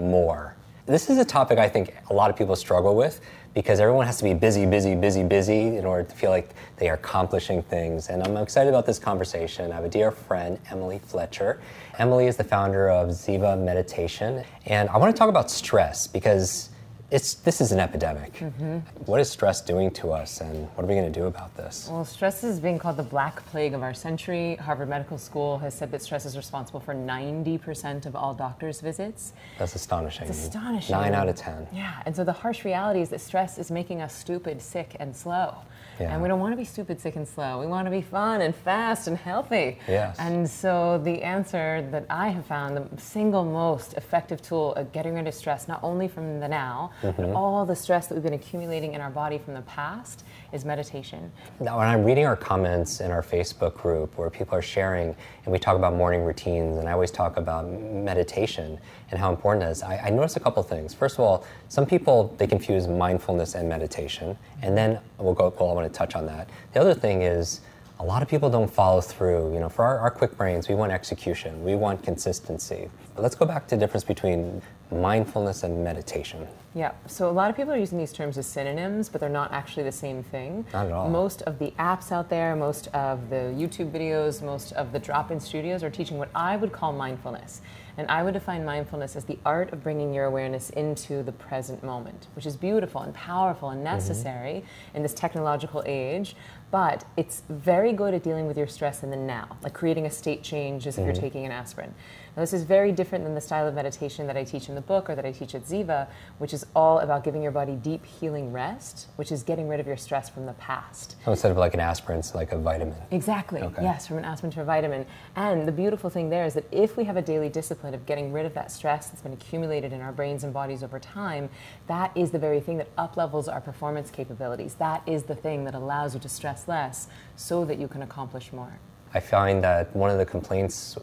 more? 0.00 0.56
This 0.86 1.08
is 1.08 1.18
a 1.18 1.24
topic 1.24 1.58
I 1.58 1.68
think 1.68 1.94
a 2.08 2.12
lot 2.12 2.30
of 2.30 2.36
people 2.36 2.56
struggle 2.56 2.96
with 2.96 3.20
because 3.54 3.80
everyone 3.80 4.06
has 4.06 4.16
to 4.18 4.24
be 4.24 4.34
busy, 4.34 4.66
busy, 4.66 4.94
busy, 4.94 5.22
busy 5.22 5.76
in 5.76 5.84
order 5.84 6.02
to 6.02 6.14
feel 6.14 6.30
like 6.30 6.50
they 6.76 6.88
are 6.88 6.94
accomplishing 6.94 7.62
things. 7.62 8.08
And 8.08 8.22
I'm 8.26 8.36
excited 8.36 8.68
about 8.70 8.86
this 8.86 8.98
conversation. 8.98 9.72
I 9.72 9.76
have 9.76 9.84
a 9.84 9.88
dear 9.88 10.10
friend, 10.10 10.58
Emily 10.70 10.98
Fletcher. 10.98 11.60
Emily 11.98 12.26
is 12.26 12.36
the 12.36 12.44
founder 12.44 12.88
of 12.88 13.10
Ziva 13.10 13.56
Meditation. 13.62 14.44
And 14.66 14.88
I 14.88 14.96
want 14.98 15.14
to 15.14 15.18
talk 15.18 15.28
about 15.28 15.50
stress 15.50 16.06
because 16.06 16.70
it's, 17.10 17.34
this 17.34 17.60
is 17.60 17.72
an 17.72 17.80
epidemic. 17.80 18.34
Mm-hmm. 18.34 18.78
What 19.06 19.20
is 19.20 19.28
stress 19.30 19.60
doing 19.60 19.90
to 19.92 20.12
us, 20.12 20.40
and 20.40 20.68
what 20.74 20.84
are 20.84 20.86
we 20.86 20.94
going 20.94 21.12
to 21.12 21.20
do 21.20 21.26
about 21.26 21.56
this? 21.56 21.88
Well, 21.90 22.04
stress 22.04 22.44
is 22.44 22.60
being 22.60 22.78
called 22.78 22.96
the 22.96 23.02
black 23.02 23.44
plague 23.46 23.74
of 23.74 23.82
our 23.82 23.94
century. 23.94 24.54
Harvard 24.56 24.88
Medical 24.88 25.18
School 25.18 25.58
has 25.58 25.74
said 25.74 25.90
that 25.90 26.02
stress 26.02 26.24
is 26.24 26.36
responsible 26.36 26.78
for 26.78 26.94
90% 26.94 28.06
of 28.06 28.14
all 28.14 28.32
doctors' 28.32 28.80
visits. 28.80 29.32
That's 29.58 29.74
astonishing. 29.74 30.28
It's 30.28 30.38
astonishing. 30.38 30.94
Nine 30.94 31.14
out 31.14 31.28
of 31.28 31.36
ten. 31.36 31.66
Yeah, 31.72 32.02
and 32.06 32.14
so 32.14 32.22
the 32.22 32.32
harsh 32.32 32.64
reality 32.64 33.00
is 33.00 33.08
that 33.08 33.20
stress 33.20 33.58
is 33.58 33.70
making 33.70 34.00
us 34.00 34.14
stupid, 34.14 34.62
sick, 34.62 34.96
and 35.00 35.14
slow. 35.16 35.56
Yeah. 35.98 36.12
And 36.12 36.22
we 36.22 36.28
don't 36.28 36.40
want 36.40 36.52
to 36.52 36.56
be 36.56 36.64
stupid, 36.64 37.00
sick, 37.00 37.16
and 37.16 37.26
slow. 37.26 37.60
We 37.60 37.66
want 37.66 37.86
to 37.86 37.90
be 37.90 38.02
fun 38.02 38.40
and 38.40 38.54
fast 38.54 39.06
and 39.08 39.16
healthy. 39.16 39.78
Yes. 39.88 40.16
And 40.18 40.48
so 40.48 40.98
the 41.02 41.22
answer 41.22 41.86
that 41.90 42.06
I 42.08 42.28
have 42.28 42.46
found, 42.46 42.76
the 42.76 43.00
single 43.00 43.44
most 43.44 43.94
effective 43.94 44.40
tool 44.42 44.74
at 44.76 44.92
getting 44.92 45.14
rid 45.14 45.26
of 45.26 45.34
stress, 45.34 45.68
not 45.68 45.80
only 45.82 46.08
from 46.08 46.40
the 46.40 46.48
now, 46.48 46.90
Mm-hmm. 47.02 47.22
but 47.22 47.32
all 47.34 47.64
the 47.66 47.76
stress 47.76 48.06
that 48.08 48.14
we've 48.14 48.22
been 48.22 48.34
accumulating 48.34 48.94
in 48.94 49.00
our 49.00 49.10
body 49.10 49.38
from 49.38 49.54
the 49.54 49.62
past, 49.62 50.24
is 50.52 50.64
meditation. 50.64 51.30
Now, 51.60 51.78
when 51.78 51.86
I'm 51.86 52.04
reading 52.04 52.26
our 52.26 52.36
comments 52.36 53.00
in 53.00 53.10
our 53.10 53.22
Facebook 53.22 53.74
group 53.74 54.18
where 54.18 54.28
people 54.30 54.56
are 54.58 54.62
sharing 54.62 55.14
and 55.44 55.52
we 55.52 55.58
talk 55.58 55.76
about 55.76 55.94
morning 55.94 56.22
routines, 56.22 56.78
and 56.78 56.88
I 56.88 56.92
always 56.92 57.10
talk 57.10 57.36
about 57.36 57.68
meditation 57.68 58.78
and 59.10 59.18
how 59.20 59.30
important 59.30 59.64
it 59.64 59.70
is, 59.70 59.82
I, 59.82 59.98
I 59.98 60.10
notice 60.10 60.36
a 60.36 60.40
couple 60.40 60.62
things. 60.62 60.92
First 60.94 61.16
of 61.16 61.20
all, 61.20 61.44
some 61.68 61.86
people 61.86 62.34
they 62.38 62.46
confuse 62.46 62.86
mindfulness 62.88 63.54
and 63.54 63.68
meditation, 63.68 64.36
and 64.62 64.76
then 64.76 65.00
we'll 65.18 65.34
go. 65.34 65.54
Well, 65.58 65.70
I 65.70 65.74
want 65.74 65.89
to 65.89 65.89
touch 65.92 66.14
on 66.14 66.26
that. 66.26 66.48
The 66.72 66.80
other 66.80 66.94
thing 66.94 67.22
is 67.22 67.60
a 67.98 68.04
lot 68.04 68.22
of 68.22 68.28
people 68.28 68.48
don't 68.48 68.70
follow 68.70 69.00
through. 69.00 69.52
You 69.52 69.60
know, 69.60 69.68
for 69.68 69.84
our, 69.84 69.98
our 69.98 70.10
quick 70.10 70.36
brains, 70.36 70.68
we 70.68 70.74
want 70.74 70.90
execution, 70.90 71.62
we 71.62 71.74
want 71.74 72.02
consistency. 72.02 72.90
But 73.14 73.22
let's 73.22 73.34
go 73.34 73.44
back 73.44 73.68
to 73.68 73.76
the 73.76 73.80
difference 73.80 74.04
between 74.04 74.62
mindfulness 74.90 75.62
and 75.62 75.84
meditation. 75.84 76.48
Yeah, 76.72 76.92
so 77.06 77.28
a 77.28 77.32
lot 77.32 77.50
of 77.50 77.56
people 77.56 77.72
are 77.72 77.76
using 77.76 77.98
these 77.98 78.12
terms 78.12 78.38
as 78.38 78.46
synonyms, 78.46 79.08
but 79.08 79.20
they're 79.20 79.28
not 79.28 79.52
actually 79.52 79.82
the 79.82 79.92
same 79.92 80.22
thing. 80.22 80.64
Not 80.72 80.86
at 80.86 80.92
all. 80.92 81.10
Most 81.10 81.42
of 81.42 81.58
the 81.58 81.72
apps 81.80 82.12
out 82.12 82.30
there, 82.30 82.54
most 82.54 82.86
of 82.88 83.28
the 83.28 83.52
YouTube 83.56 83.90
videos, 83.90 84.40
most 84.40 84.72
of 84.74 84.92
the 84.92 85.00
drop 85.00 85.32
in 85.32 85.40
studios 85.40 85.82
are 85.82 85.90
teaching 85.90 86.16
what 86.16 86.30
I 86.32 86.56
would 86.56 86.70
call 86.70 86.92
mindfulness. 86.92 87.60
And 87.98 88.08
I 88.08 88.22
would 88.22 88.34
define 88.34 88.64
mindfulness 88.64 89.16
as 89.16 89.24
the 89.24 89.38
art 89.44 89.72
of 89.72 89.82
bringing 89.82 90.14
your 90.14 90.24
awareness 90.24 90.70
into 90.70 91.22
the 91.22 91.32
present 91.32 91.82
moment, 91.82 92.28
which 92.34 92.46
is 92.46 92.56
beautiful 92.56 93.02
and 93.02 93.12
powerful 93.12 93.70
and 93.70 93.78
mm-hmm. 93.78 93.94
necessary 93.94 94.64
in 94.94 95.02
this 95.02 95.12
technological 95.12 95.82
age. 95.84 96.36
But 96.70 97.04
it's 97.16 97.42
very 97.48 97.92
good 97.92 98.14
at 98.14 98.22
dealing 98.22 98.46
with 98.46 98.56
your 98.56 98.68
stress 98.68 99.02
in 99.02 99.10
the 99.10 99.16
now, 99.16 99.58
like 99.62 99.74
creating 99.74 100.06
a 100.06 100.10
state 100.10 100.42
change 100.42 100.86
as 100.86 100.98
if 100.98 101.04
you're 101.04 101.12
mm-hmm. 101.12 101.20
taking 101.20 101.44
an 101.44 101.52
aspirin. 101.52 101.92
Now, 102.36 102.42
this 102.42 102.52
is 102.52 102.62
very 102.62 102.92
different 102.92 103.24
than 103.24 103.34
the 103.34 103.40
style 103.40 103.66
of 103.66 103.74
meditation 103.74 104.28
that 104.28 104.36
I 104.36 104.44
teach 104.44 104.68
in 104.68 104.76
the 104.76 104.80
book 104.80 105.10
or 105.10 105.16
that 105.16 105.26
I 105.26 105.32
teach 105.32 105.54
at 105.54 105.64
Ziva, 105.64 106.06
which 106.38 106.54
is 106.54 106.59
all 106.74 107.00
about 107.00 107.24
giving 107.24 107.42
your 107.42 107.52
body 107.52 107.74
deep 107.76 108.04
healing 108.04 108.52
rest, 108.52 109.08
which 109.16 109.32
is 109.32 109.42
getting 109.42 109.68
rid 109.68 109.80
of 109.80 109.86
your 109.86 109.96
stress 109.96 110.28
from 110.28 110.46
the 110.46 110.52
past. 110.54 111.16
So 111.24 111.30
instead 111.30 111.50
of 111.50 111.56
like 111.56 111.74
an 111.74 111.80
aspirin, 111.80 112.18
it's 112.18 112.34
like 112.34 112.52
a 112.52 112.58
vitamin. 112.58 112.96
Exactly. 113.10 113.60
Okay. 113.60 113.82
Yes, 113.82 114.06
from 114.06 114.18
an 114.18 114.24
aspirin 114.24 114.52
to 114.52 114.62
a 114.62 114.64
vitamin. 114.64 115.06
And 115.36 115.66
the 115.66 115.72
beautiful 115.72 116.10
thing 116.10 116.30
there 116.30 116.44
is 116.44 116.54
that 116.54 116.64
if 116.72 116.96
we 116.96 117.04
have 117.04 117.16
a 117.16 117.22
daily 117.22 117.48
discipline 117.48 117.94
of 117.94 118.06
getting 118.06 118.32
rid 118.32 118.46
of 118.46 118.54
that 118.54 118.70
stress 118.70 119.08
that's 119.08 119.22
been 119.22 119.32
accumulated 119.32 119.92
in 119.92 120.00
our 120.00 120.12
brains 120.12 120.44
and 120.44 120.52
bodies 120.52 120.82
over 120.82 120.98
time, 120.98 121.48
that 121.86 122.16
is 122.16 122.30
the 122.30 122.38
very 122.38 122.60
thing 122.60 122.78
that 122.78 122.94
uplevels 122.96 123.52
our 123.52 123.60
performance 123.60 124.10
capabilities. 124.10 124.74
That 124.74 125.02
is 125.06 125.24
the 125.24 125.34
thing 125.34 125.64
that 125.64 125.74
allows 125.74 126.14
you 126.14 126.20
to 126.20 126.28
stress 126.28 126.68
less 126.68 127.08
so 127.36 127.64
that 127.64 127.78
you 127.78 127.88
can 127.88 128.02
accomplish 128.02 128.52
more. 128.52 128.78
I 129.12 129.20
find 129.20 129.62
that 129.64 129.94
one 129.94 130.10
of 130.10 130.18
the 130.18 130.26
complaints 130.26 130.96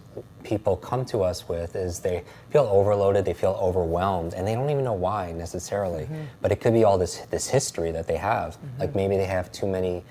people 0.43 0.77
come 0.77 1.03
to 1.05 1.23
us 1.23 1.49
with 1.49 1.75
is 1.75 1.99
they 1.99 2.23
feel 2.49 2.63
overloaded, 2.63 3.25
they 3.25 3.33
feel 3.33 3.57
overwhelmed, 3.61 4.33
and 4.33 4.47
they 4.47 4.55
don't 4.55 4.69
even 4.69 4.83
know 4.85 4.93
why 4.93 5.33
necessarily. 5.33 6.03
Mm-hmm. 6.03 6.23
But 6.41 6.51
it 6.53 6.61
could 6.61 6.73
be 6.73 6.85
all 6.85 6.97
this 6.97 7.17
this 7.29 7.47
history 7.47 7.91
that 7.91 8.07
they 8.07 8.17
have. 8.17 8.57
Like 8.79 8.95
maybe 8.95 9.17
they 9.17 9.25
have 9.25 9.51
too 9.51 9.67
many 9.67 10.03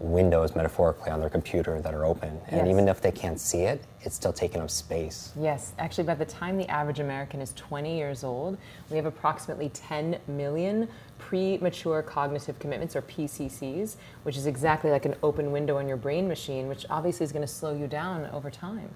windows 0.00 0.54
metaphorically 0.54 1.10
on 1.10 1.20
their 1.20 1.30
computer 1.30 1.80
that 1.80 1.92
are 1.92 2.04
open, 2.04 2.40
and 2.48 2.66
Yes. 2.66 2.68
even 2.68 2.88
if 2.88 3.00
they 3.00 3.10
can't 3.10 3.40
see 3.40 3.62
it, 3.62 3.82
it's 4.02 4.14
still 4.14 4.32
taking 4.32 4.60
up 4.60 4.70
space. 4.70 5.32
Yes, 5.36 5.72
actually, 5.78 6.04
by 6.04 6.14
the 6.14 6.24
time 6.24 6.56
the 6.56 6.68
average 6.68 7.00
American 7.00 7.40
is 7.40 7.52
20 7.54 7.96
years 7.96 8.22
old, 8.22 8.58
we 8.90 8.96
have 8.96 9.06
approximately 9.06 9.70
10 9.70 10.18
million 10.28 10.88
premature 11.18 12.02
cognitive 12.02 12.58
commitments, 12.58 12.96
or 12.96 13.02
PCCs, 13.02 13.96
which 14.22 14.36
is 14.36 14.46
exactly 14.46 14.90
like 14.90 15.04
an 15.04 15.14
open 15.22 15.52
window 15.52 15.76
on 15.76 15.88
your 15.88 15.96
brain 15.96 16.26
machine, 16.26 16.68
which 16.68 16.86
obviously 16.90 17.24
is 17.24 17.32
going 17.32 17.46
to 17.46 17.52
slow 17.52 17.74
you 17.74 17.86
down 17.86 18.26
over 18.32 18.50
time. 18.50 18.88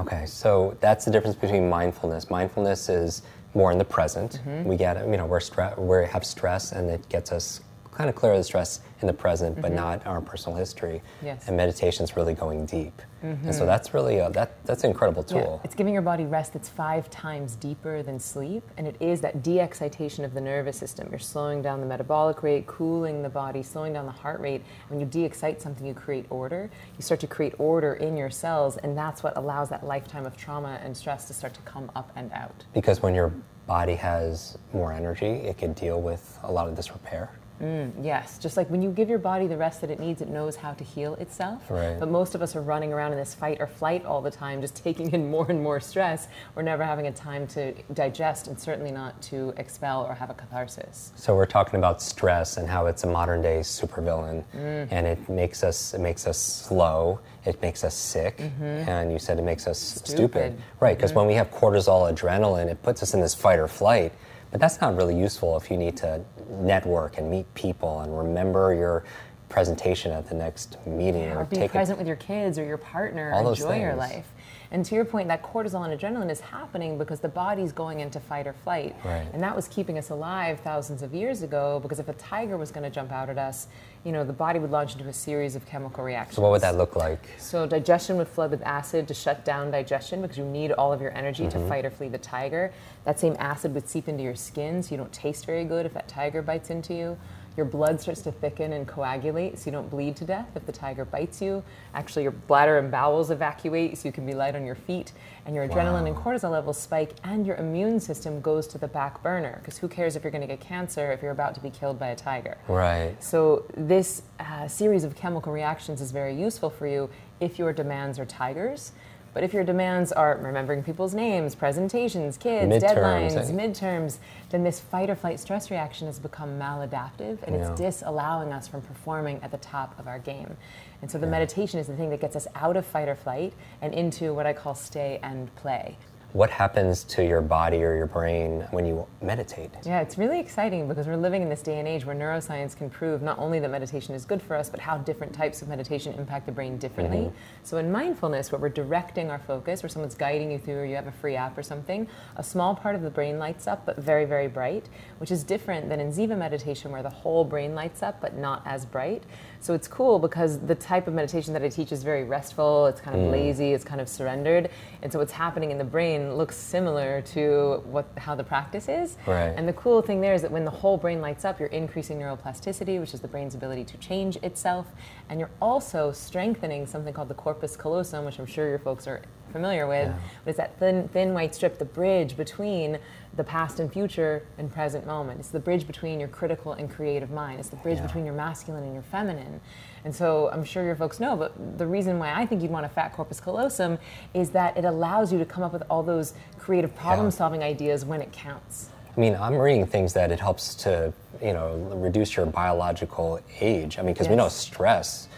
Okay, 0.00 0.26
so 0.26 0.76
that's 0.80 1.04
the 1.04 1.10
difference 1.10 1.36
between 1.36 1.68
mindfulness. 1.68 2.30
Mindfulness 2.30 2.88
is 2.88 3.22
more 3.54 3.72
in 3.72 3.78
the 3.78 3.84
present. 3.84 4.40
Mm-hmm. 4.46 4.68
We 4.68 4.76
get, 4.76 5.04
you 5.08 5.16
know, 5.16 5.26
we're 5.26 5.40
stre- 5.40 5.78
we 5.78 6.06
have 6.06 6.24
stress, 6.24 6.72
and 6.72 6.90
it 6.90 7.08
gets 7.08 7.32
us 7.32 7.60
kind 7.92 8.08
of 8.08 8.16
clear 8.16 8.36
the 8.36 8.44
stress 8.44 8.80
in 9.00 9.06
the 9.06 9.12
present, 9.12 9.60
but 9.60 9.72
not 9.72 10.06
our 10.06 10.20
personal 10.20 10.56
history. 10.56 11.02
Mm-hmm. 11.18 11.26
Yes. 11.26 11.40
Mm-hmm. 11.40 11.48
And 11.48 11.56
meditation's 11.56 12.16
really 12.16 12.34
going 12.34 12.66
deep, 12.66 13.02
and 13.22 13.54
so 13.54 13.66
that's 13.66 13.94
really 13.94 14.18
a, 14.18 14.30
that 14.30 14.64
that's 14.64 14.84
an 14.84 14.90
incredible 14.90 15.22
tool. 15.22 15.60
It's 15.64 15.74
giving 15.74 15.92
your 15.92 16.02
body 16.02 16.24
rest 16.24 16.52
that's 16.52 16.68
five 16.68 17.10
times 17.10 17.56
deeper 17.56 18.02
than 18.02 18.18
sleep, 18.20 18.62
and 18.76 18.86
it 18.86 18.96
is 19.00 19.20
that 19.22 19.42
de 19.42 19.60
excitation 19.60 20.24
of 20.24 20.34
the 20.34 20.40
nervous 20.40 20.76
system. 20.76 21.08
You're 21.10 21.18
slowing 21.18 21.62
down 21.62 21.80
the 21.80 21.86
metabolic 21.86 22.42
rate, 22.42 22.66
cooling 22.66 23.22
the 23.22 23.28
body, 23.28 23.62
slowing 23.62 23.92
down 23.92 24.06
the 24.06 24.12
heart 24.12 24.40
rate. 24.40 24.62
When 24.88 25.00
you 25.00 25.06
de 25.06 25.24
excite 25.24 25.60
something, 25.60 25.86
you 25.86 25.94
create 25.94 26.26
order. 26.30 26.70
You 26.96 27.02
start 27.02 27.20
to 27.20 27.26
create 27.26 27.54
order 27.58 27.94
in 27.94 28.16
your 28.16 28.30
cells, 28.30 28.76
and 28.78 28.96
that's 28.96 29.22
what 29.22 29.36
allows 29.36 29.68
that 29.70 29.84
lifetime 29.84 30.26
of 30.26 30.36
trauma 30.36 30.80
and 30.82 30.96
stress 30.96 31.26
to 31.26 31.34
start 31.34 31.54
to 31.54 31.60
come 31.62 31.90
up 31.96 32.10
and 32.16 32.32
out. 32.32 32.64
Because 32.72 33.02
when 33.02 33.14
your 33.14 33.32
body 33.66 33.94
has 33.94 34.56
more 34.72 34.92
energy, 34.92 35.26
it 35.26 35.58
can 35.58 35.72
deal 35.74 36.00
with 36.00 36.38
a 36.42 36.50
lot 36.50 36.68
of 36.68 36.74
this 36.76 36.90
repair. 36.92 37.30
Mm, 37.60 37.92
yes, 38.02 38.38
just 38.38 38.56
like 38.56 38.70
when 38.70 38.82
you 38.82 38.90
give 38.90 39.08
your 39.08 39.18
body 39.18 39.46
the 39.46 39.56
rest 39.56 39.80
that 39.80 39.90
it 39.90 39.98
needs, 39.98 40.20
it 40.20 40.28
knows 40.28 40.56
how 40.56 40.72
to 40.72 40.84
heal 40.84 41.14
itself. 41.14 41.70
Right. 41.70 41.98
But 41.98 42.08
most 42.08 42.34
of 42.34 42.42
us 42.42 42.54
are 42.54 42.62
running 42.62 42.92
around 42.92 43.12
in 43.12 43.18
this 43.18 43.34
fight 43.34 43.58
or 43.60 43.66
flight 43.66 44.04
all 44.04 44.22
the 44.22 44.30
time, 44.30 44.60
just 44.60 44.76
taking 44.84 45.12
in 45.12 45.30
more 45.30 45.46
and 45.48 45.62
more 45.62 45.80
stress. 45.80 46.28
We're 46.54 46.62
never 46.62 46.84
having 46.84 47.06
a 47.06 47.12
time 47.12 47.46
to 47.48 47.72
digest 47.94 48.46
and 48.46 48.58
certainly 48.58 48.90
not 48.90 49.20
to 49.22 49.52
expel 49.56 50.04
or 50.04 50.14
have 50.14 50.30
a 50.30 50.34
catharsis. 50.34 51.12
So 51.16 51.34
we're 51.34 51.46
talking 51.46 51.78
about 51.78 52.00
stress 52.00 52.56
and 52.56 52.68
how 52.68 52.86
it's 52.86 53.04
a 53.04 53.08
modern 53.08 53.42
day 53.42 53.60
supervillain, 53.60 54.44
mm. 54.54 54.88
and 54.90 55.06
it 55.06 55.28
makes 55.28 55.64
us 55.64 55.94
it 55.94 56.00
makes 56.00 56.26
us 56.26 56.38
slow. 56.38 57.20
It 57.44 57.60
makes 57.62 57.82
us 57.82 57.94
sick, 57.94 58.36
mm-hmm. 58.38 58.62
and 58.62 59.10
you 59.10 59.18
said 59.18 59.38
it 59.38 59.42
makes 59.42 59.66
us 59.66 59.78
stupid, 59.78 60.08
Stupid. 60.10 60.62
right? 60.80 60.96
Because 60.96 61.12
mm-hmm. 61.12 61.20
when 61.20 61.26
we 61.28 61.34
have 61.34 61.50
cortisol, 61.50 62.12
adrenaline, 62.12 62.66
it 62.66 62.82
puts 62.82 63.02
us 63.02 63.14
in 63.14 63.20
this 63.20 63.34
fight 63.34 63.58
or 63.58 63.68
flight. 63.68 64.12
But 64.50 64.60
that's 64.60 64.80
not 64.80 64.96
really 64.96 65.18
useful 65.18 65.56
if 65.56 65.70
you 65.70 65.76
need 65.76 65.96
to 65.98 66.20
network 66.60 67.18
and 67.18 67.30
meet 67.30 67.52
people 67.54 68.00
and 68.00 68.16
remember 68.16 68.74
your 68.74 69.04
presentation 69.48 70.12
at 70.12 70.28
the 70.28 70.34
next 70.34 70.76
meeting 70.86 71.30
or 71.30 71.40
or 71.40 71.44
be 71.44 71.56
take 71.56 71.72
present 71.72 71.96
it. 71.96 72.00
with 72.00 72.06
your 72.06 72.16
kids 72.16 72.58
or 72.58 72.64
your 72.64 72.78
partner, 72.78 73.32
All 73.32 73.50
enjoy 73.50 73.80
your 73.80 73.94
life. 73.94 74.28
And 74.70 74.84
to 74.84 74.94
your 74.94 75.04
point, 75.06 75.28
that 75.28 75.42
cortisol 75.42 75.90
and 75.90 75.98
adrenaline 75.98 76.30
is 76.30 76.40
happening 76.40 76.98
because 76.98 77.20
the 77.20 77.28
body's 77.28 77.72
going 77.72 78.00
into 78.00 78.20
fight 78.20 78.46
or 78.46 78.52
flight. 78.52 78.94
Right. 79.04 79.26
And 79.32 79.42
that 79.42 79.56
was 79.56 79.66
keeping 79.68 79.96
us 79.96 80.10
alive 80.10 80.60
thousands 80.60 81.02
of 81.02 81.14
years 81.14 81.42
ago 81.42 81.80
because 81.80 81.98
if 81.98 82.08
a 82.08 82.12
tiger 82.14 82.58
was 82.58 82.70
going 82.70 82.84
to 82.84 82.90
jump 82.90 83.10
out 83.10 83.30
at 83.30 83.38
us, 83.38 83.68
you 84.04 84.12
know, 84.12 84.24
the 84.24 84.32
body 84.32 84.58
would 84.58 84.70
launch 84.70 84.92
into 84.94 85.08
a 85.08 85.12
series 85.12 85.56
of 85.56 85.64
chemical 85.66 86.04
reactions. 86.04 86.36
So 86.36 86.42
what 86.42 86.50
would 86.50 86.60
that 86.60 86.76
look 86.76 86.96
like? 86.96 87.20
So 87.38 87.66
digestion 87.66 88.16
would 88.18 88.28
flood 88.28 88.50
with 88.50 88.62
acid 88.62 89.08
to 89.08 89.14
shut 89.14 89.44
down 89.44 89.70
digestion 89.70 90.20
because 90.20 90.36
you 90.36 90.44
need 90.44 90.72
all 90.72 90.92
of 90.92 91.00
your 91.00 91.12
energy 91.16 91.38
Mm-hmm. 91.44 91.60
to 91.60 91.68
fight 91.68 91.84
or 91.84 91.90
flee 91.90 92.08
the 92.08 92.18
tiger. 92.18 92.72
That 93.04 93.20
same 93.20 93.36
acid 93.38 93.72
would 93.74 93.88
seep 93.88 94.08
into 94.08 94.22
your 94.22 94.34
skin 94.34 94.82
so 94.82 94.90
you 94.90 94.96
don't 94.96 95.12
taste 95.12 95.46
very 95.46 95.64
good 95.64 95.86
if 95.86 95.94
that 95.94 96.08
tiger 96.08 96.42
bites 96.42 96.68
into 96.70 96.94
you. 96.94 97.16
Your 97.58 97.66
blood 97.66 98.00
starts 98.00 98.22
to 98.22 98.30
thicken 98.30 98.72
and 98.72 98.86
coagulate 98.86 99.58
so 99.58 99.66
you 99.66 99.72
don't 99.72 99.90
bleed 99.90 100.14
to 100.14 100.24
death 100.24 100.48
if 100.54 100.64
the 100.64 100.70
tiger 100.70 101.04
bites 101.04 101.42
you. 101.42 101.62
Actually, 101.92 102.22
your 102.22 102.30
bladder 102.30 102.78
and 102.78 102.88
bowels 102.88 103.32
evacuate 103.32 103.98
so 103.98 104.08
you 104.08 104.12
can 104.12 104.24
be 104.24 104.32
light 104.32 104.54
on 104.54 104.64
your 104.64 104.76
feet, 104.76 105.12
and 105.44 105.56
your 105.56 105.68
adrenaline 105.68 106.06
and 106.06 106.14
cortisol 106.14 106.52
levels 106.52 106.78
spike, 106.78 107.14
and 107.24 107.44
your 107.44 107.56
immune 107.56 107.98
system 107.98 108.40
goes 108.40 108.68
to 108.68 108.78
the 108.78 108.86
back 108.86 109.20
burner 109.24 109.58
because 109.60 109.76
who 109.76 109.88
cares 109.88 110.14
if 110.14 110.22
you're 110.22 110.30
going 110.30 110.40
to 110.40 110.46
get 110.46 110.60
cancer 110.60 111.10
if 111.10 111.20
you're 111.20 111.32
about 111.32 111.52
to 111.56 111.60
be 111.60 111.68
killed 111.68 111.98
by 111.98 112.08
a 112.08 112.16
tiger? 112.16 112.56
Right. 112.68 113.20
So, 113.22 113.66
this 113.76 114.22
uh, 114.38 114.68
series 114.68 115.02
of 115.02 115.16
chemical 115.16 115.52
reactions 115.52 116.00
is 116.00 116.12
very 116.12 116.40
useful 116.40 116.70
for 116.70 116.86
you 116.86 117.10
if 117.40 117.58
your 117.58 117.72
demands 117.72 118.20
are 118.20 118.24
tigers. 118.24 118.92
But 119.38 119.44
if 119.44 119.54
your 119.54 119.62
demands 119.62 120.10
are 120.10 120.36
remembering 120.42 120.82
people's 120.82 121.14
names, 121.14 121.54
presentations, 121.54 122.36
kids, 122.36 122.72
Midterms, 122.72 123.30
deadlines, 123.36 123.36
eh? 123.36 123.52
midterms, 123.52 124.18
then 124.50 124.64
this 124.64 124.80
fight 124.80 125.08
or 125.08 125.14
flight 125.14 125.38
stress 125.38 125.70
reaction 125.70 126.08
has 126.08 126.18
become 126.18 126.58
maladaptive 126.58 127.40
and 127.44 127.54
Yeah. 127.54 127.70
it's 127.70 127.80
disallowing 127.80 128.52
us 128.52 128.66
from 128.66 128.80
performing 128.82 129.38
at 129.44 129.52
the 129.52 129.58
top 129.58 129.96
of 129.96 130.08
our 130.08 130.18
game. 130.18 130.56
And 131.02 131.08
so 131.08 131.18
the 131.18 131.28
meditation 131.28 131.78
is 131.78 131.86
the 131.86 131.94
thing 131.94 132.10
that 132.10 132.20
gets 132.20 132.34
us 132.34 132.48
out 132.56 132.76
of 132.76 132.84
fight 132.84 133.06
or 133.08 133.14
flight 133.14 133.52
and 133.80 133.94
into 133.94 134.34
what 134.34 134.44
I 134.44 134.54
call 134.54 134.74
stay 134.74 135.20
and 135.22 135.54
play. 135.54 135.96
What 136.34 136.50
happens 136.50 137.04
to 137.04 137.24
your 137.24 137.40
body 137.40 137.82
or 137.82 137.96
your 137.96 138.06
brain 138.06 138.66
when 138.70 138.84
you 138.84 139.06
meditate? 139.22 139.70
Yeah, 139.86 140.00
it's 140.00 140.18
really 140.18 140.38
exciting 140.38 140.86
because 140.86 141.06
we're 141.06 141.16
living 141.16 141.40
in 141.40 141.48
this 141.48 141.62
day 141.62 141.78
and 141.78 141.88
age 141.88 142.04
where 142.04 142.14
neuroscience 142.14 142.76
can 142.76 142.90
prove 142.90 143.22
not 143.22 143.38
only 143.38 143.60
that 143.60 143.70
meditation 143.70 144.14
is 144.14 144.26
good 144.26 144.42
for 144.42 144.54
us, 144.54 144.68
but 144.68 144.78
how 144.78 144.98
different 144.98 145.32
types 145.32 145.62
of 145.62 145.68
meditation 145.68 146.12
impact 146.18 146.44
the 146.44 146.52
brain 146.52 146.76
differently. 146.76 147.18
Mm-hmm. 147.18 147.36
So, 147.62 147.78
in 147.78 147.90
mindfulness, 147.90 148.52
where 148.52 148.60
we're 148.60 148.68
directing 148.68 149.30
our 149.30 149.38
focus, 149.38 149.82
where 149.82 149.88
someone's 149.88 150.14
guiding 150.14 150.50
you 150.50 150.58
through, 150.58 150.80
or 150.80 150.84
you 150.84 150.96
have 150.96 151.06
a 151.06 151.12
free 151.12 151.34
app 151.34 151.56
or 151.56 151.62
something, 151.62 152.06
a 152.36 152.42
small 152.42 152.74
part 152.74 152.94
of 152.94 153.00
the 153.00 153.10
brain 153.10 153.38
lights 153.38 153.66
up, 153.66 153.86
but 153.86 153.96
very, 153.96 154.26
very 154.26 154.48
bright, 154.48 154.90
which 155.16 155.30
is 155.30 155.42
different 155.42 155.88
than 155.88 155.98
in 155.98 156.12
Ziva 156.12 156.36
meditation, 156.36 156.92
where 156.92 157.02
the 157.02 157.08
whole 157.08 157.42
brain 157.42 157.74
lights 157.74 158.02
up, 158.02 158.20
but 158.20 158.36
not 158.36 158.60
as 158.66 158.84
bright. 158.84 159.22
So, 159.60 159.74
it's 159.74 159.88
cool 159.88 160.18
because 160.18 160.58
the 160.60 160.74
type 160.74 161.06
of 161.08 161.14
meditation 161.14 161.52
that 161.52 161.62
I 161.62 161.68
teach 161.68 161.92
is 161.92 162.02
very 162.02 162.24
restful, 162.24 162.86
it's 162.86 163.00
kind 163.00 163.16
of 163.16 163.22
mm. 163.26 163.32
lazy, 163.32 163.72
it's 163.72 163.84
kind 163.84 164.00
of 164.00 164.08
surrendered. 164.08 164.70
And 165.02 165.12
so, 165.12 165.18
what's 165.18 165.32
happening 165.32 165.70
in 165.70 165.78
the 165.78 165.84
brain 165.84 166.34
looks 166.34 166.56
similar 166.56 167.22
to 167.22 167.82
what 167.84 168.06
how 168.16 168.34
the 168.34 168.44
practice 168.44 168.88
is. 168.88 169.16
Right. 169.26 169.52
And 169.56 169.68
the 169.68 169.72
cool 169.74 170.02
thing 170.02 170.20
there 170.20 170.34
is 170.34 170.42
that 170.42 170.50
when 170.50 170.64
the 170.64 170.70
whole 170.70 170.96
brain 170.96 171.20
lights 171.20 171.44
up, 171.44 171.58
you're 171.58 171.68
increasing 171.68 172.18
neuroplasticity, 172.18 173.00
which 173.00 173.14
is 173.14 173.20
the 173.20 173.28
brain's 173.28 173.54
ability 173.54 173.84
to 173.84 173.96
change 173.98 174.36
itself, 174.38 174.86
and 175.28 175.40
you're 175.40 175.50
also 175.60 176.12
strengthening 176.12 176.86
something 176.86 177.12
called 177.14 177.28
the 177.28 177.34
corpus 177.34 177.76
callosum, 177.76 178.24
which 178.24 178.38
I'm 178.38 178.46
sure 178.46 178.68
your 178.68 178.78
folks 178.78 179.06
are 179.06 179.22
familiar 179.50 179.86
with. 179.86 180.12
But 180.44 180.50
it's 180.50 180.56
that 180.58 180.78
thin, 180.78 181.08
thin 181.08 181.34
white 181.34 181.54
strip, 181.54 181.78
the 181.78 181.84
bridge 181.84 182.36
between 182.36 182.98
the 183.36 183.44
past 183.44 183.78
and 183.78 183.92
future 183.92 184.42
and 184.58 184.72
present 184.72 185.06
moment. 185.06 185.40
It's 185.40 185.50
the 185.50 185.60
bridge 185.60 185.86
between 185.86 186.18
your 186.18 186.28
critical 186.28 186.72
and 186.72 186.90
creative 186.90 187.30
mind. 187.30 187.60
It's 187.60 187.68
the 187.68 187.76
bridge 187.76 187.98
Yeah. 187.98 188.06
between 188.06 188.24
your 188.24 188.34
masculine 188.34 188.82
and 188.84 188.94
your 188.94 189.02
feminine. 189.02 189.60
And 190.04 190.14
so 190.14 190.48
I'm 190.52 190.64
sure 190.64 190.82
your 190.84 190.96
folks 190.96 191.20
know, 191.20 191.36
but 191.36 191.78
the 191.78 191.86
reason 191.86 192.18
why 192.18 192.32
I 192.32 192.46
think 192.46 192.62
you'd 192.62 192.70
want 192.70 192.86
a 192.86 192.88
fat 192.88 193.12
corpus 193.12 193.40
callosum 193.40 193.98
is 194.34 194.50
that 194.50 194.76
it 194.76 194.84
allows 194.84 195.32
you 195.32 195.38
to 195.38 195.44
come 195.44 195.62
up 195.62 195.72
with 195.72 195.82
all 195.90 196.02
those 196.02 196.34
creative 196.58 196.94
problem 196.96 197.30
solving 197.30 197.62
ideas 197.62 198.04
when 198.04 198.20
it 198.20 198.32
counts. 198.32 198.90
I 199.16 199.20
mean, 199.20 199.34
I'm 199.34 199.56
reading 199.56 199.84
things 199.86 200.12
that 200.12 200.30
it 200.30 200.38
helps 200.38 200.74
to, 200.76 201.12
you 201.42 201.52
know, 201.52 201.74
reduce 201.96 202.36
your 202.36 202.46
biological 202.46 203.40
age. 203.60 203.98
I 203.98 204.02
mean, 204.02 204.14
because 204.14 204.28
we 204.28 204.36
know 204.36 204.48
stress. 204.48 205.28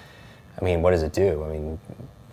I 0.61 0.65
mean, 0.65 0.83
what 0.83 0.91
does 0.91 1.03
it 1.03 1.13
do? 1.15 1.43
I 1.45 1.49
mean, 1.53 1.79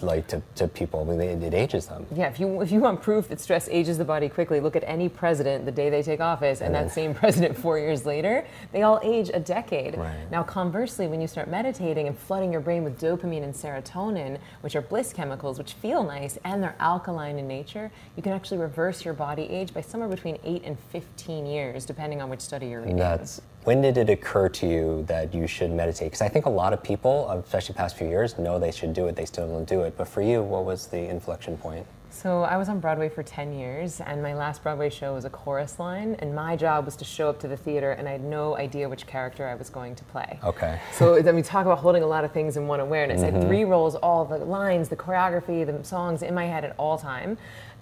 like 0.02 0.28
to, 0.28 0.42
to 0.56 0.68
people, 0.68 1.02
I 1.02 1.04
mean, 1.04 1.22
it, 1.22 1.44
it 1.44 1.54
ages 1.54 1.88
them. 1.88 2.06
Yeah, 2.14 2.28
if 2.28 2.40
you 2.40 2.62
if 2.62 2.72
you 2.72 2.80
want 2.80 3.02
proof 3.02 3.28
that 3.30 3.40
stress 3.40 3.68
ages 3.70 3.98
the 3.98 4.06
body 4.06 4.30
quickly, 4.30 4.60
look 4.60 4.76
at 4.76 4.84
any 4.86 5.10
president 5.10 5.66
the 5.66 5.72
day 5.72 5.90
they 5.90 6.04
take 6.04 6.20
office, 6.20 6.62
and 6.62 6.74
that 6.76 6.92
same 6.92 7.14
president 7.14 7.58
four 7.58 7.80
years 7.80 8.06
later, 8.06 8.46
they 8.72 8.84
all 8.84 9.00
age 9.04 9.30
a 9.34 9.40
decade. 9.40 9.98
Right. 9.98 10.32
Now, 10.32 10.44
conversely, 10.44 11.08
when 11.08 11.22
you 11.22 11.28
start 11.28 11.48
meditating 11.50 12.08
and 12.08 12.18
flooding 12.18 12.52
your 12.52 12.62
brain 12.62 12.84
with 12.84 13.00
dopamine 13.00 13.44
and 13.44 13.54
serotonin, 13.54 14.38
which 14.62 14.76
are 14.76 14.82
bliss 14.82 15.14
chemicals, 15.14 15.58
which 15.58 15.74
feel 15.74 16.04
nice 16.04 16.38
and 16.44 16.62
they're 16.62 16.76
alkaline 16.80 17.40
in 17.40 17.48
nature, 17.48 17.92
you 18.16 18.24
can 18.24 18.34
actually 18.34 18.60
reverse 18.60 19.04
your 19.04 19.14
body 19.14 19.44
age 19.44 19.74
by 19.74 19.82
somewhere 19.82 20.10
between 20.10 20.38
eight 20.44 20.64
and 20.64 20.78
fifteen 20.92 21.46
years, 21.46 21.86
depending 21.86 22.22
on 22.22 22.30
which 22.30 22.42
study 22.42 22.68
you're 22.68 22.82
reading. 22.82 22.98
That's 22.98 23.42
when 23.68 23.82
did 23.82 23.98
it 23.98 24.10
occur 24.10 24.48
to 24.48 24.66
you 24.66 25.04
that 25.10 25.34
you 25.34 25.46
should 25.46 25.70
meditate? 25.70 26.08
Because 26.08 26.22
I 26.22 26.30
think 26.30 26.46
a 26.46 26.50
lot 26.50 26.72
of 26.72 26.82
people, 26.82 27.30
especially 27.32 27.74
the 27.74 27.78
past 27.80 27.98
few 27.98 28.08
years, 28.08 28.38
know 28.38 28.58
they 28.58 28.72
should 28.72 28.94
do 28.94 29.08
it. 29.08 29.18
They 29.18 29.26
still 29.26 29.46
don't 29.46 29.68
do 29.68 29.82
it. 29.82 29.98
But 29.98 30.08
for 30.08 30.22
you, 30.22 30.42
what 30.42 30.64
was 30.64 30.88
the 30.88 31.10
inflection 31.10 31.58
point? 31.58 31.86
So 32.10 32.44
I 32.44 32.56
was 32.56 32.70
on 32.70 32.80
Broadway 32.80 33.10
for 33.10 33.24
10 33.24 33.54
years, 33.54 34.00
and 34.00 34.24
my 34.24 34.34
last 34.34 34.64
Broadway 34.64 34.90
show 34.90 35.14
was 35.16 35.26
a 35.26 35.30
chorus 35.30 35.80
line, 35.80 36.16
and 36.20 36.34
my 36.34 36.56
job 36.56 36.86
was 36.86 36.96
to 36.96 37.06
show 37.06 37.30
up 37.30 37.40
to 37.42 37.50
the 37.50 37.58
theater, 37.58 37.92
and 37.92 38.08
I 38.08 38.14
had 38.14 38.24
no 38.24 38.56
idea 38.56 38.88
which 38.88 39.06
character 39.06 39.46
I 39.46 39.56
was 39.56 39.70
going 39.70 39.96
to 39.96 40.04
play. 40.06 40.40
Okay. 40.46 40.80
So 40.94 41.22
then 41.22 41.36
we 41.36 41.42
talk 41.42 41.66
about 41.66 41.80
holding 41.80 42.04
a 42.04 42.08
lot 42.08 42.24
of 42.24 42.32
things 42.32 42.56
in 42.56 42.68
one 42.68 42.80
awareness. 42.80 43.22
I 43.22 43.26
had 43.26 43.34
mm-hmm. 43.34 43.50
three 43.50 43.66
roles, 43.66 43.96
all 43.96 44.24
the 44.24 44.38
lines, 44.38 44.88
the 44.88 44.96
choreography, 44.96 45.66
the 45.66 45.84
songs 45.84 46.24
in 46.24 46.34
my 46.34 46.46
head 46.46 46.64
at 46.64 46.74
all 46.80 46.98
time. 46.98 47.38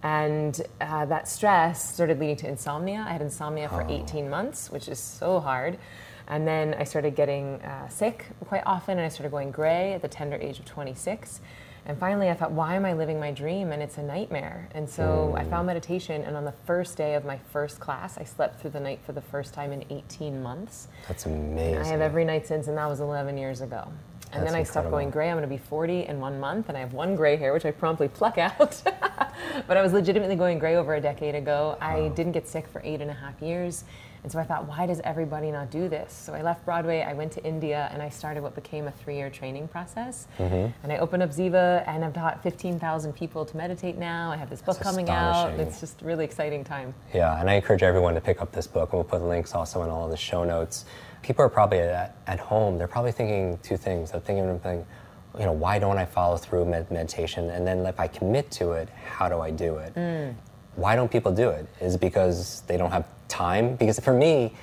And 0.05 0.61
uh, 0.81 1.05
that 1.05 1.27
stress 1.27 1.95
started 1.95 2.19
leading 2.19 2.35
to 2.35 2.47
insomnia. 2.47 3.03
I 3.07 3.13
had 3.13 3.23
insomnia 3.23 3.67
for 3.67 3.83
18 3.89 4.29
months, 4.29 4.69
which 4.69 4.87
is 4.87 4.99
so 4.99 5.39
hard. 5.39 5.79
And 6.27 6.47
then 6.47 6.75
I 6.75 6.83
started 6.83 7.15
getting 7.15 7.59
uh, 7.63 7.87
sick 7.87 8.27
quite 8.45 8.61
often, 8.67 8.99
and 8.99 9.05
I 9.05 9.09
started 9.09 9.31
going 9.31 9.49
gray 9.49 9.93
at 9.93 10.03
the 10.03 10.07
tender 10.07 10.35
age 10.35 10.59
of 10.59 10.65
26. 10.65 11.41
And 11.87 11.97
finally, 11.97 12.29
I 12.29 12.35
thought, 12.35 12.51
why 12.51 12.75
am 12.75 12.85
I 12.85 12.93
living 12.93 13.19
my 13.19 13.31
dream? 13.31 13.71
And 13.71 13.81
it's 13.81 13.97
a 13.97 14.03
nightmare. 14.03 14.69
And 14.75 14.87
so 14.87 15.33
I 15.35 15.43
found 15.43 15.65
meditation, 15.65 16.21
and 16.21 16.37
on 16.37 16.45
the 16.45 16.53
first 16.67 16.97
day 16.97 17.15
of 17.15 17.25
my 17.25 17.39
first 17.51 17.79
class, 17.79 18.19
I 18.19 18.25
slept 18.25 18.61
through 18.61 18.71
the 18.71 18.79
night 18.79 18.99
for 19.03 19.11
the 19.11 19.21
first 19.21 19.55
time 19.55 19.71
in 19.71 19.83
18 19.89 20.39
months. 20.39 20.87
That's 21.07 21.25
amazing. 21.25 21.79
I 21.79 21.85
have 21.87 22.01
every 22.01 22.25
night 22.25 22.45
since, 22.45 22.67
and 22.67 22.77
that 22.77 22.87
was 22.87 22.99
11 22.99 23.39
years 23.39 23.61
ago. 23.61 23.87
And 24.31 24.43
That's 24.43 24.51
then 24.51 24.61
I 24.61 24.63
stopped 24.63 24.91
going 24.91 25.09
gray. 25.09 25.29
I'm 25.31 25.37
going 25.37 25.49
to 25.49 25.55
be 25.55 25.57
40 25.57 26.05
in 26.05 26.19
one 26.19 26.39
month, 26.39 26.69
and 26.69 26.77
I 26.77 26.81
have 26.81 26.93
one 26.93 27.15
gray 27.15 27.37
hair, 27.37 27.53
which 27.53 27.65
I 27.65 27.71
promptly 27.71 28.07
pluck 28.07 28.37
out. 28.37 28.83
but 29.67 29.77
I 29.77 29.81
was 29.81 29.93
legitimately 29.93 30.35
going 30.35 30.59
gray 30.59 30.75
over 30.75 30.95
a 30.95 31.01
decade 31.01 31.35
ago. 31.35 31.77
I 31.81 32.09
didn't 32.09 32.33
get 32.33 32.47
sick 32.47 32.67
for 32.67 32.81
eight 32.83 33.01
and 33.01 33.09
a 33.09 33.13
half 33.13 33.41
years. 33.41 33.83
And 34.25 34.31
so 34.31 34.39
I 34.39 34.43
thought, 34.43 34.67
why 34.67 34.87
does 34.87 35.01
everybody 35.03 35.51
not 35.51 35.69
do 35.69 35.87
this? 35.87 36.11
So 36.11 36.33
I 36.33 36.41
left 36.41 36.65
Broadway, 36.65 37.03
I 37.03 37.13
went 37.13 37.31
to 37.33 37.43
India, 37.43 37.91
and 37.93 38.01
I 38.01 38.09
started 38.09 38.41
what 38.41 38.55
became 38.55 38.87
a 38.87 38.91
three 38.91 39.17
year 39.17 39.29
training 39.29 39.67
process. 39.67 40.25
Mm-hmm. 40.39 40.71
And 40.81 40.91
I 40.91 40.97
opened 40.97 41.21
up 41.21 41.29
Ziva, 41.29 41.87
and 41.87 42.03
I've 42.03 42.13
taught 42.13 42.41
15,000 42.41 43.13
people 43.13 43.45
to 43.45 43.55
meditate 43.55 43.99
now. 43.99 44.31
I 44.31 44.37
have 44.37 44.49
this 44.49 44.63
book 44.63 44.77
That's 44.77 44.89
coming 44.89 45.11
out. 45.11 45.59
It's 45.59 45.79
just 45.79 46.01
a 46.01 46.05
really 46.05 46.25
exciting 46.25 46.63
time. 46.63 46.95
Yeah, 47.13 47.39
and 47.39 47.47
I 47.47 47.53
encourage 47.53 47.83
everyone 47.83 48.15
to 48.15 48.21
pick 48.21 48.41
up 48.41 48.51
this 48.51 48.65
book. 48.65 48.93
We'll 48.93 49.03
put 49.03 49.21
links 49.21 49.53
also 49.53 49.83
in 49.83 49.91
all 49.91 50.05
of 50.05 50.09
the 50.09 50.17
show 50.17 50.43
notes. 50.43 50.85
People 51.21 51.45
are 51.45 51.49
probably 51.49 51.81
at, 51.81 52.15
at 52.25 52.39
home. 52.39 52.79
They're 52.79 52.87
probably 52.87 53.11
thinking 53.11 53.59
two 53.61 53.77
things. 53.77 54.09
They're 54.09 54.21
thinking, 54.21 54.59
you 55.39 55.45
know, 55.45 55.51
why 55.51 55.79
don't 55.79 55.97
I 55.97 56.05
follow 56.05 56.37
through 56.37 56.65
med- 56.65 56.89
meditation? 56.91 57.49
And 57.49 57.65
then 57.65 57.85
if 57.85 57.99
I 57.99 58.07
commit 58.07 58.51
to 58.51 58.71
it, 58.71 58.89
how 58.89 59.29
do 59.29 59.39
I 59.39 59.51
do 59.51 59.77
it? 59.77 59.93
Mm. 59.95 60.35
Why 60.75 60.95
don't 60.95 61.11
people 61.11 61.31
do 61.31 61.49
it? 61.49 61.67
Is 61.81 61.95
it 61.95 62.01
because 62.01 62.61
they 62.67 62.77
don't 62.77 62.91
have 62.91 63.05
time? 63.27 63.75
Because 63.75 63.99
for 63.99 64.13
me, 64.13 64.53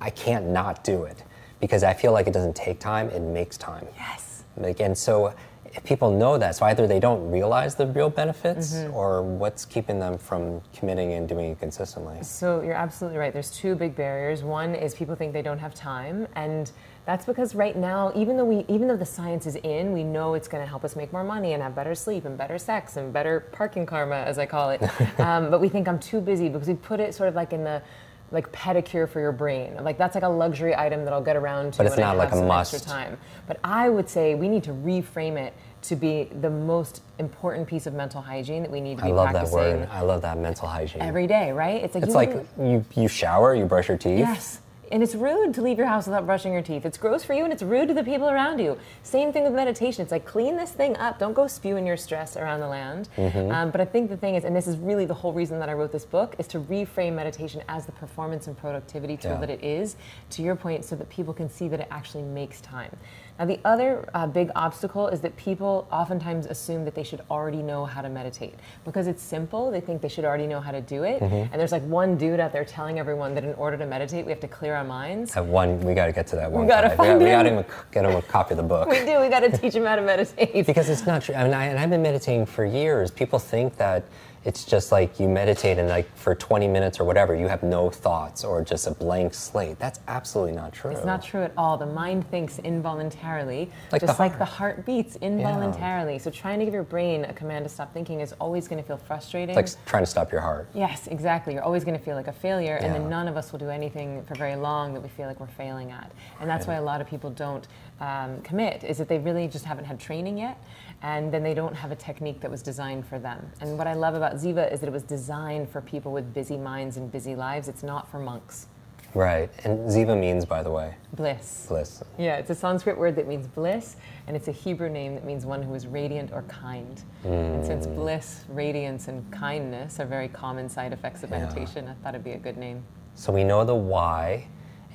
I 0.00 0.10
can't 0.10 0.46
not 0.46 0.82
do 0.82 1.04
it 1.04 1.22
because 1.60 1.82
I 1.84 1.94
feel 1.94 2.12
like 2.12 2.26
it 2.26 2.32
doesn't 2.32 2.56
take 2.56 2.80
time. 2.80 3.10
It 3.10 3.20
makes 3.20 3.56
time. 3.56 3.86
Yes. 3.96 4.44
Like, 4.56 4.80
and 4.80 4.96
so 4.96 5.34
if 5.72 5.84
people 5.84 6.10
know 6.10 6.36
that, 6.38 6.56
so 6.56 6.66
either 6.66 6.86
they 6.86 6.98
don't 6.98 7.30
realize 7.30 7.74
the 7.74 7.86
real 7.86 8.10
benefits 8.10 8.74
mm-hmm. 8.74 8.94
or 8.94 9.22
what's 9.22 9.64
keeping 9.64 10.00
them 10.00 10.18
from 10.18 10.60
committing 10.74 11.12
and 11.12 11.28
doing 11.28 11.52
it 11.52 11.60
consistently. 11.60 12.22
So 12.22 12.60
you're 12.62 12.74
absolutely 12.74 13.18
right. 13.18 13.32
There's 13.32 13.50
two 13.50 13.74
big 13.74 13.94
barriers. 13.94 14.42
One 14.42 14.74
is 14.74 14.94
people 14.94 15.14
think 15.14 15.32
they 15.32 15.42
don't 15.42 15.58
have 15.58 15.74
time, 15.74 16.26
and 16.34 16.70
that's 17.10 17.24
because 17.24 17.56
right 17.56 17.76
now, 17.76 18.12
even 18.14 18.36
though 18.36 18.44
we, 18.44 18.64
even 18.68 18.86
though 18.86 18.96
the 18.96 19.04
science 19.04 19.44
is 19.44 19.56
in, 19.56 19.90
we 19.90 20.04
know 20.04 20.34
it's 20.34 20.46
going 20.46 20.62
to 20.62 20.68
help 20.68 20.84
us 20.84 20.94
make 20.94 21.12
more 21.12 21.24
money 21.24 21.54
and 21.54 21.62
have 21.62 21.74
better 21.74 21.92
sleep 21.92 22.24
and 22.24 22.38
better 22.38 22.56
sex 22.56 22.96
and 22.96 23.12
better 23.12 23.40
parking 23.50 23.84
karma, 23.84 24.14
as 24.14 24.38
I 24.38 24.46
call 24.46 24.70
it. 24.70 24.80
um, 25.18 25.50
but 25.50 25.60
we 25.60 25.68
think 25.68 25.88
I'm 25.88 25.98
too 25.98 26.20
busy 26.20 26.48
because 26.48 26.68
we 26.68 26.74
put 26.74 27.00
it 27.00 27.12
sort 27.12 27.28
of 27.28 27.34
like 27.34 27.52
in 27.52 27.64
the 27.64 27.82
like 28.30 28.52
pedicure 28.52 29.08
for 29.08 29.18
your 29.18 29.32
brain. 29.32 29.76
Like 29.82 29.98
that's 29.98 30.14
like 30.14 30.22
a 30.22 30.28
luxury 30.28 30.76
item 30.76 31.04
that 31.04 31.12
I'll 31.12 31.20
get 31.20 31.34
around 31.34 31.72
to 31.72 31.78
But 31.78 31.86
it's 31.88 31.96
when 31.96 32.04
I 32.04 32.10
not 32.10 32.16
like 32.16 32.30
a 32.30 32.42
must. 32.42 32.74
extra 32.74 32.92
time. 32.92 33.18
But 33.48 33.58
I 33.64 33.88
would 33.88 34.08
say 34.08 34.36
we 34.36 34.46
need 34.46 34.62
to 34.62 34.70
reframe 34.70 35.36
it 35.36 35.52
to 35.82 35.96
be 35.96 36.28
the 36.40 36.50
most 36.50 37.02
important 37.18 37.66
piece 37.66 37.88
of 37.88 37.94
mental 37.94 38.22
hygiene 38.22 38.62
that 38.62 38.70
we 38.70 38.80
need 38.80 38.98
to 38.98 39.04
I 39.04 39.08
be 39.08 39.12
love 39.14 39.32
that 39.32 39.48
word. 39.48 39.88
I 39.90 40.02
love 40.02 40.22
that 40.22 40.38
mental 40.38 40.68
hygiene. 40.68 41.02
every 41.02 41.26
day, 41.26 41.50
right? 41.50 41.82
It's 41.82 41.96
like 41.96 42.04
it's 42.04 42.10
you 42.10 42.14
like 42.14 42.46
you, 42.56 42.84
you 42.94 43.08
shower, 43.08 43.52
you 43.56 43.64
brush 43.64 43.88
your 43.88 43.98
teeth. 43.98 44.20
Yes. 44.20 44.60
And 44.92 45.04
it's 45.04 45.14
rude 45.14 45.54
to 45.54 45.62
leave 45.62 45.78
your 45.78 45.86
house 45.86 46.06
without 46.06 46.26
brushing 46.26 46.52
your 46.52 46.62
teeth. 46.62 46.84
It's 46.84 46.98
gross 46.98 47.22
for 47.22 47.32
you 47.32 47.44
and 47.44 47.52
it's 47.52 47.62
rude 47.62 47.86
to 47.88 47.94
the 47.94 48.02
people 48.02 48.28
around 48.28 48.58
you. 48.58 48.76
Same 49.04 49.32
thing 49.32 49.44
with 49.44 49.52
meditation. 49.52 50.02
It's 50.02 50.10
like 50.10 50.24
clean 50.24 50.56
this 50.56 50.72
thing 50.72 50.96
up. 50.96 51.18
Don't 51.20 51.32
go 51.32 51.46
spewing 51.46 51.86
your 51.86 51.96
stress 51.96 52.36
around 52.36 52.58
the 52.58 52.66
land. 52.66 53.08
Um, 53.16 53.70
but 53.70 53.80
I 53.80 53.84
think 53.84 54.10
the 54.10 54.16
thing 54.16 54.34
is, 54.34 54.44
and 54.44 54.54
this 54.54 54.66
is 54.66 54.76
really 54.78 55.04
the 55.04 55.14
whole 55.14 55.32
reason 55.32 55.60
that 55.60 55.68
I 55.68 55.74
wrote 55.74 55.92
this 55.92 56.04
book, 56.04 56.34
is 56.38 56.48
to 56.48 56.60
reframe 56.60 57.14
meditation 57.14 57.62
as 57.68 57.86
the 57.86 57.92
performance 57.92 58.48
and 58.48 58.58
productivity 58.58 59.16
tool 59.16 59.32
Yeah. 59.32 59.38
that 59.40 59.50
it 59.50 59.62
is, 59.62 59.94
to 60.30 60.42
your 60.42 60.56
point, 60.56 60.84
so 60.84 60.96
that 60.96 61.08
people 61.08 61.34
can 61.34 61.48
see 61.48 61.68
that 61.68 61.78
it 61.80 61.88
actually 61.92 62.24
makes 62.24 62.60
time. 62.60 62.96
Now, 63.40 63.46
the 63.46 63.58
other 63.64 64.06
uh, 64.12 64.26
big 64.26 64.50
obstacle 64.54 65.08
is 65.08 65.22
that 65.22 65.34
people 65.36 65.88
oftentimes 65.90 66.44
assume 66.44 66.84
that 66.84 66.94
they 66.94 67.02
should 67.02 67.22
already 67.30 67.62
know 67.62 67.86
how 67.86 68.02
to 68.02 68.10
meditate. 68.10 68.52
Because 68.84 69.06
it's 69.06 69.22
simple, 69.22 69.70
they 69.70 69.80
think 69.80 70.02
they 70.02 70.10
should 70.10 70.26
already 70.26 70.46
know 70.46 70.60
how 70.60 70.72
to 70.72 70.82
do 70.82 71.04
it. 71.04 71.22
And 71.22 71.50
there's 71.54 71.72
like 71.72 71.82
one 71.84 72.18
dude 72.18 72.38
out 72.38 72.52
there 72.52 72.66
telling 72.66 72.98
everyone 72.98 73.34
that 73.36 73.44
in 73.44 73.54
order 73.54 73.78
to 73.78 73.86
meditate, 73.86 74.26
we 74.26 74.30
have 74.30 74.40
to 74.40 74.48
clear 74.48 74.74
our 74.74 74.84
minds. 74.84 75.32
That 75.32 75.46
one, 75.46 75.80
we 75.80 75.94
got 75.94 76.04
to 76.04 76.12
get 76.12 76.26
to 76.28 76.36
that 76.36 76.52
one. 76.52 76.64
We 76.64 76.68
gotta 76.68 76.88
guy. 76.90 76.96
find 76.96 77.18
we 77.18 77.30
got 77.30 77.46
him. 77.46 77.64
to 77.64 77.70
get 77.90 78.04
him 78.04 78.14
a 78.14 78.20
copy 78.20 78.52
of 78.52 78.58
the 78.58 78.62
book. 78.62 78.88
We 79.00 79.06
do. 79.06 79.20
We 79.20 79.30
got 79.30 79.40
to 79.40 79.56
teach 79.56 79.72
them 79.72 79.86
how 79.86 79.96
to 79.96 80.02
meditate. 80.02 80.66
because 80.66 80.90
it's 80.90 81.06
not 81.06 81.22
true. 81.22 81.34
I 81.34 81.44
mean, 81.44 81.54
I, 81.54 81.66
and 81.66 81.78
I've 81.78 81.88
been 81.88 82.02
meditating 82.02 82.44
for 82.44 82.66
years. 82.66 83.10
People 83.10 83.38
think 83.38 83.76
that 83.78 84.04
it's 84.44 84.64
just 84.64 84.90
like 84.90 85.20
you 85.20 85.28
meditate 85.28 85.78
and 85.78 85.88
like 85.88 86.14
for 86.16 86.34
20 86.34 86.66
minutes 86.66 86.98
or 86.98 87.04
whatever, 87.04 87.34
you 87.34 87.46
have 87.46 87.62
no 87.62 87.90
thoughts 87.90 88.42
or 88.42 88.64
just 88.64 88.86
a 88.86 88.90
blank 88.90 89.34
slate. 89.34 89.78
That's 89.78 90.00
absolutely 90.08 90.54
not 90.54 90.72
true. 90.72 90.92
It's 90.92 91.04
not 91.04 91.22
true 91.22 91.42
at 91.42 91.52
all. 91.58 91.76
The 91.76 91.84
mind 91.84 92.28
thinks 92.30 92.58
involuntarily, 92.60 93.70
Like 93.92 94.00
the 94.00 94.06
just 94.06 94.18
like 94.18 94.38
the 94.38 94.46
heart. 94.46 94.86
beats 94.86 95.16
involuntarily. 95.16 96.18
So 96.18 96.30
trying 96.30 96.58
to 96.58 96.64
give 96.64 96.72
your 96.72 96.84
brain 96.84 97.26
a 97.26 97.34
command 97.34 97.66
to 97.66 97.68
stop 97.68 97.92
thinking 97.92 98.20
is 98.20 98.32
always 98.40 98.66
going 98.66 98.80
to 98.80 98.86
feel 98.86 98.96
frustrating. 98.96 99.58
It's 99.58 99.74
like 99.76 99.86
trying 99.86 100.04
to 100.04 100.10
stop 100.10 100.32
your 100.32 100.40
heart. 100.40 100.68
Yes, 100.74 101.06
exactly. 101.08 101.52
You're 101.52 101.62
always 101.62 101.84
going 101.84 101.98
to 101.98 102.02
feel 102.02 102.16
like 102.16 102.28
a 102.28 102.32
failure, 102.32 102.76
and 102.76 102.94
then 102.94 103.10
none 103.10 103.28
of 103.28 103.36
us 103.36 103.52
will 103.52 103.58
do 103.58 103.68
anything 103.68 104.22
for 104.24 104.34
very 104.36 104.56
long 104.56 104.94
that 104.94 105.02
we 105.02 105.08
feel 105.10 105.26
like 105.26 105.38
we're 105.38 105.46
failing 105.48 105.90
at. 105.90 106.10
And 106.40 106.48
that's 106.48 106.66
why 106.66 106.74
a 106.74 106.82
lot 106.82 107.02
of 107.02 107.06
people 107.06 107.28
don't 107.30 107.68
um, 108.00 108.40
commit, 108.40 108.84
is 108.84 108.96
that 108.98 109.08
they 109.08 109.18
really 109.18 109.46
just 109.48 109.66
haven't 109.66 109.84
had 109.84 110.00
training 110.00 110.38
yet, 110.38 110.62
and 111.02 111.32
then 111.32 111.42
they 111.42 111.54
don't 111.54 111.74
have 111.74 111.90
a 111.90 111.96
technique 111.96 112.40
that 112.40 112.50
was 112.50 112.62
designed 112.62 113.06
for 113.06 113.18
them. 113.18 113.50
And 113.60 113.78
what 113.78 113.86
I 113.86 113.94
love 113.94 114.14
about 114.14 114.34
Ziva 114.34 114.70
is 114.72 114.80
that 114.80 114.86
it 114.88 114.92
was 114.92 115.02
designed 115.02 115.68
for 115.70 115.80
people 115.80 116.12
with 116.12 116.32
busy 116.34 116.56
minds 116.56 116.96
and 116.96 117.10
busy 117.10 117.34
lives. 117.34 117.68
It's 117.68 117.82
not 117.82 118.10
for 118.10 118.18
monks. 118.18 118.66
Right. 119.12 119.50
And 119.64 119.88
Ziva 119.88 120.16
means, 120.18 120.44
by 120.44 120.62
the 120.62 120.70
way, 120.70 120.94
Bliss. 121.14 121.66
bliss. 121.68 122.02
Yeah, 122.16 122.36
it's 122.36 122.50
a 122.50 122.54
Sanskrit 122.54 122.96
word 122.96 123.16
that 123.16 123.26
means 123.26 123.48
bliss, 123.48 123.96
and 124.28 124.36
it's 124.36 124.46
a 124.46 124.52
Hebrew 124.52 124.88
name 124.88 125.14
that 125.14 125.24
means 125.24 125.44
one 125.44 125.62
who 125.62 125.74
is 125.74 125.86
radiant 125.88 126.30
or 126.32 126.42
kind. 126.42 127.02
And 127.24 127.64
since 127.66 127.88
Mm. 127.88 127.96
bliss, 127.96 128.44
radiance, 128.48 129.08
and 129.08 129.28
kindness 129.32 129.98
are 129.98 130.06
very 130.06 130.28
common 130.28 130.68
side 130.68 130.92
effects 130.92 131.24
of 131.24 131.30
Yeah. 131.30 131.40
meditation, 131.40 131.88
I 131.88 131.94
thought 132.04 132.14
it'd 132.14 132.22
be 132.22 132.32
a 132.32 132.38
good 132.38 132.56
name. 132.56 132.84
So 133.16 133.32
we 133.32 133.42
know 133.42 133.64
the 133.64 133.74
why, 133.74 134.46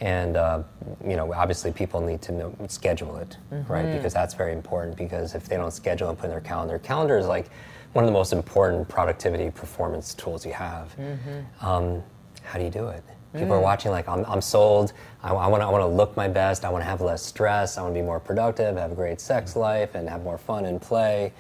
and 0.01 0.35
uh, 0.37 0.61
you 1.07 1.15
know, 1.15 1.33
obviously 1.33 1.71
people 1.71 2.01
need 2.01 2.21
to 2.23 2.31
know, 2.31 2.55
schedule 2.67 3.17
it, 3.17 3.37
right? 3.67 3.85
Because 3.97 4.13
that's 4.13 4.33
very 4.33 4.53
important. 4.53 4.97
Because 4.97 5.35
if 5.35 5.47
they 5.47 5.55
don't 5.57 5.71
schedule 5.71 6.09
and 6.09 6.17
put 6.17 6.25
in 6.25 6.31
their 6.31 6.41
calendar, 6.41 6.79
calendar 6.79 7.17
is 7.17 7.27
like 7.27 7.47
one 7.93 8.03
of 8.03 8.07
the 8.07 8.13
most 8.13 8.33
important 8.33 8.87
productivity 8.89 9.49
performance 9.51 10.13
tools 10.13 10.45
you 10.45 10.51
have. 10.53 10.93
Um, 11.61 12.03
how 12.43 12.59
do 12.59 12.65
you 12.65 12.71
do 12.71 12.87
it? 12.89 13.03
People 13.33 13.53
are 13.53 13.59
watching 13.61 13.91
like 13.91 14.07
I'm, 14.07 14.25
I'm 14.25 14.41
sold. 14.41 14.93
I, 15.25 15.47
want 15.47 15.61
to 15.61 15.67
I 15.67 15.69
want 15.71 15.81
to 15.81 15.87
look 15.87 16.15
my 16.15 16.27
best. 16.27 16.63
I 16.63 16.69
want 16.69 16.83
to 16.83 16.89
have 16.89 17.01
less 17.01 17.23
stress. 17.23 17.77
I 17.77 17.81
want 17.81 17.95
to 17.95 17.99
be 17.99 18.05
more 18.05 18.19
productive. 18.19 18.77
Have 18.77 18.91
a 18.91 18.95
great 18.95 19.19
sex 19.19 19.55
life 19.55 19.95
and 19.95 20.07
have 20.07 20.23
more 20.23 20.37
fun 20.37 20.65
and 20.65 20.79
play. 20.79 21.33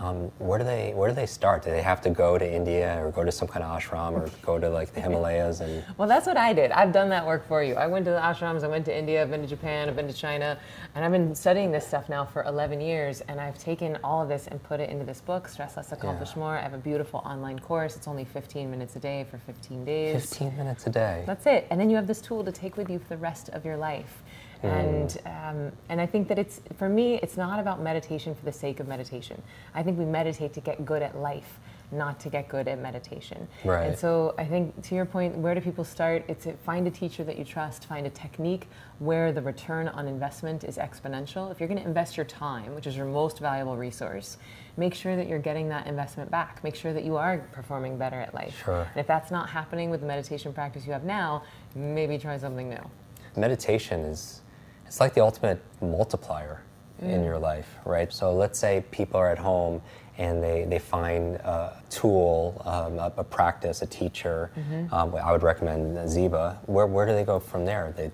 Um, 0.00 0.32
where 0.38 0.58
do 0.58 0.64
they 0.64 0.92
Where 0.94 1.08
do 1.08 1.14
they 1.14 1.26
start? 1.26 1.62
Do 1.62 1.70
they 1.70 1.82
have 1.82 2.00
to 2.02 2.10
go 2.10 2.38
to 2.38 2.52
India 2.52 2.98
or 3.00 3.12
go 3.12 3.22
to 3.22 3.30
some 3.30 3.46
kind 3.46 3.64
of 3.64 3.78
ashram 3.78 4.12
or 4.12 4.30
go 4.42 4.58
to 4.58 4.68
like 4.68 4.92
the 4.92 5.00
Himalayas 5.00 5.60
and 5.60 5.84
Well, 5.96 6.08
that's 6.08 6.26
what 6.26 6.36
I 6.36 6.52
did. 6.52 6.72
I've 6.72 6.92
done 6.92 7.08
that 7.10 7.24
work 7.24 7.46
for 7.46 7.62
you. 7.62 7.74
I 7.74 7.86
went 7.86 8.04
to 8.06 8.10
the 8.10 8.18
ashrams, 8.18 8.64
I 8.64 8.68
went 8.68 8.84
to 8.86 8.96
India, 8.96 9.22
I've 9.22 9.30
been 9.30 9.42
to 9.42 9.46
Japan, 9.46 9.88
I've 9.88 9.96
been 9.96 10.08
to 10.08 10.14
China, 10.14 10.58
and 10.94 11.04
I've 11.04 11.12
been 11.12 11.34
studying 11.34 11.70
this 11.70 11.86
stuff 11.86 12.08
now 12.08 12.24
for 12.24 12.42
11 12.44 12.80
years. 12.80 13.20
And 13.22 13.40
I've 13.40 13.58
taken 13.58 13.98
all 14.02 14.22
of 14.22 14.28
this 14.28 14.48
and 14.48 14.60
put 14.62 14.80
it 14.80 14.90
into 14.90 15.04
this 15.04 15.20
book, 15.20 15.46
Stress 15.46 15.76
Less, 15.76 15.92
Accomplish 15.92 16.30
Yeah. 16.30 16.40
More. 16.40 16.58
I 16.58 16.62
have 16.62 16.74
a 16.74 16.78
beautiful 16.78 17.20
online 17.24 17.58
course. 17.58 17.96
It's 17.96 18.08
only 18.08 18.24
15 18.24 18.70
minutes 18.70 18.96
a 18.96 19.00
day 19.00 19.26
for 19.30 19.38
15 19.38 19.84
days. 19.84 20.14
15 20.14 20.56
minutes 20.56 20.86
a 20.86 20.90
day? 20.90 21.22
That's 21.26 21.46
it. 21.46 21.66
And 21.70 21.80
then 21.80 21.90
you 21.90 21.96
have 21.96 22.06
this 22.06 22.20
tool 22.20 22.42
to 22.44 22.50
take 22.50 22.76
with 22.76 22.90
you 22.90 22.98
for 22.98 23.08
the 23.08 23.19
rest 23.20 23.48
of 23.50 23.64
your 23.64 23.76
life. 23.76 24.22
And 24.62 25.16
um, 25.24 25.72
and 25.88 26.00
I 26.00 26.06
think 26.06 26.28
that 26.28 26.38
it's 26.38 26.60
for 26.76 26.88
me, 26.88 27.14
it's 27.22 27.38
not 27.38 27.58
about 27.58 27.80
meditation 27.80 28.34
for 28.34 28.44
the 28.44 28.52
sake 28.52 28.78
of 28.78 28.86
meditation. 28.86 29.40
I 29.74 29.82
think 29.82 29.98
we 29.98 30.04
meditate 30.04 30.52
to 30.52 30.60
get 30.60 30.84
good 30.84 31.02
at 31.02 31.16
life, 31.16 31.58
not 31.92 32.20
to 32.20 32.28
get 32.28 32.46
good 32.48 32.68
at 32.68 32.78
meditation. 32.78 33.48
Right. 33.64 33.86
And 33.86 33.98
so 33.98 34.34
I 34.36 34.44
think 34.44 34.82
to 34.82 34.94
your 34.94 35.06
point, 35.06 35.34
where 35.36 35.54
do 35.54 35.62
people 35.62 35.82
start? 35.82 36.24
It's 36.28 36.44
to 36.44 36.52
find 36.58 36.86
a 36.86 36.90
teacher 36.90 37.24
that 37.24 37.38
you 37.38 37.44
trust, 37.44 37.86
find 37.86 38.06
a 38.06 38.10
technique 38.10 38.68
where 38.98 39.32
the 39.32 39.40
return 39.40 39.88
on 39.88 40.06
investment 40.06 40.64
is 40.64 40.76
exponential. 40.76 41.50
If 41.50 41.58
you're 41.58 41.68
going 41.68 41.80
to 41.80 41.86
invest 41.86 42.18
your 42.18 42.26
time, 42.26 42.74
which 42.74 42.86
is 42.86 42.94
your 42.94 43.06
most 43.06 43.38
valuable 43.38 43.78
resource, 43.78 44.36
make 44.76 44.94
sure 44.94 45.16
that 45.16 45.26
you're 45.26 45.38
getting 45.38 45.70
that 45.70 45.86
investment 45.86 46.30
back. 46.30 46.62
Make 46.62 46.74
sure 46.74 46.92
that 46.92 47.04
you 47.04 47.16
are 47.16 47.38
performing 47.52 47.96
better 47.96 48.20
at 48.20 48.34
life. 48.34 48.62
Sure. 48.62 48.82
And 48.82 48.96
if 49.00 49.06
that's 49.06 49.30
not 49.30 49.48
happening 49.48 49.88
with 49.88 50.00
the 50.00 50.06
meditation 50.06 50.52
practice 50.52 50.86
you 50.86 50.92
have 50.92 51.04
now, 51.04 51.44
maybe 51.74 52.18
try 52.18 52.36
something 52.36 52.68
new. 52.68 52.90
Meditation 53.36 54.00
is 54.00 54.40
it's 54.86 55.00
like 55.00 55.14
the 55.14 55.20
ultimate 55.20 55.62
multiplier 55.80 56.62
in 57.00 57.22
your 57.24 57.38
life, 57.38 57.76
right? 57.84 58.12
So 58.12 58.34
let's 58.34 58.58
say 58.58 58.84
people 58.90 59.18
are 59.18 59.30
at 59.30 59.38
home 59.38 59.80
and 60.18 60.42
they, 60.42 60.64
they 60.64 60.78
find 60.78 61.36
a 61.36 61.82
tool, 61.88 62.60
um, 62.66 62.98
a, 62.98 63.12
a 63.16 63.24
practice, 63.24 63.80
a 63.82 63.86
teacher. 63.86 64.50
Um, 64.92 65.14
I 65.14 65.32
would 65.32 65.42
recommend 65.42 65.96
Ziva. 66.08 66.58
Where, 66.66 66.86
where 66.86 67.06
do 67.06 67.12
they 67.14 67.24
go 67.24 67.38
from 67.40 67.64
there? 67.64 67.94
They, 67.96 68.10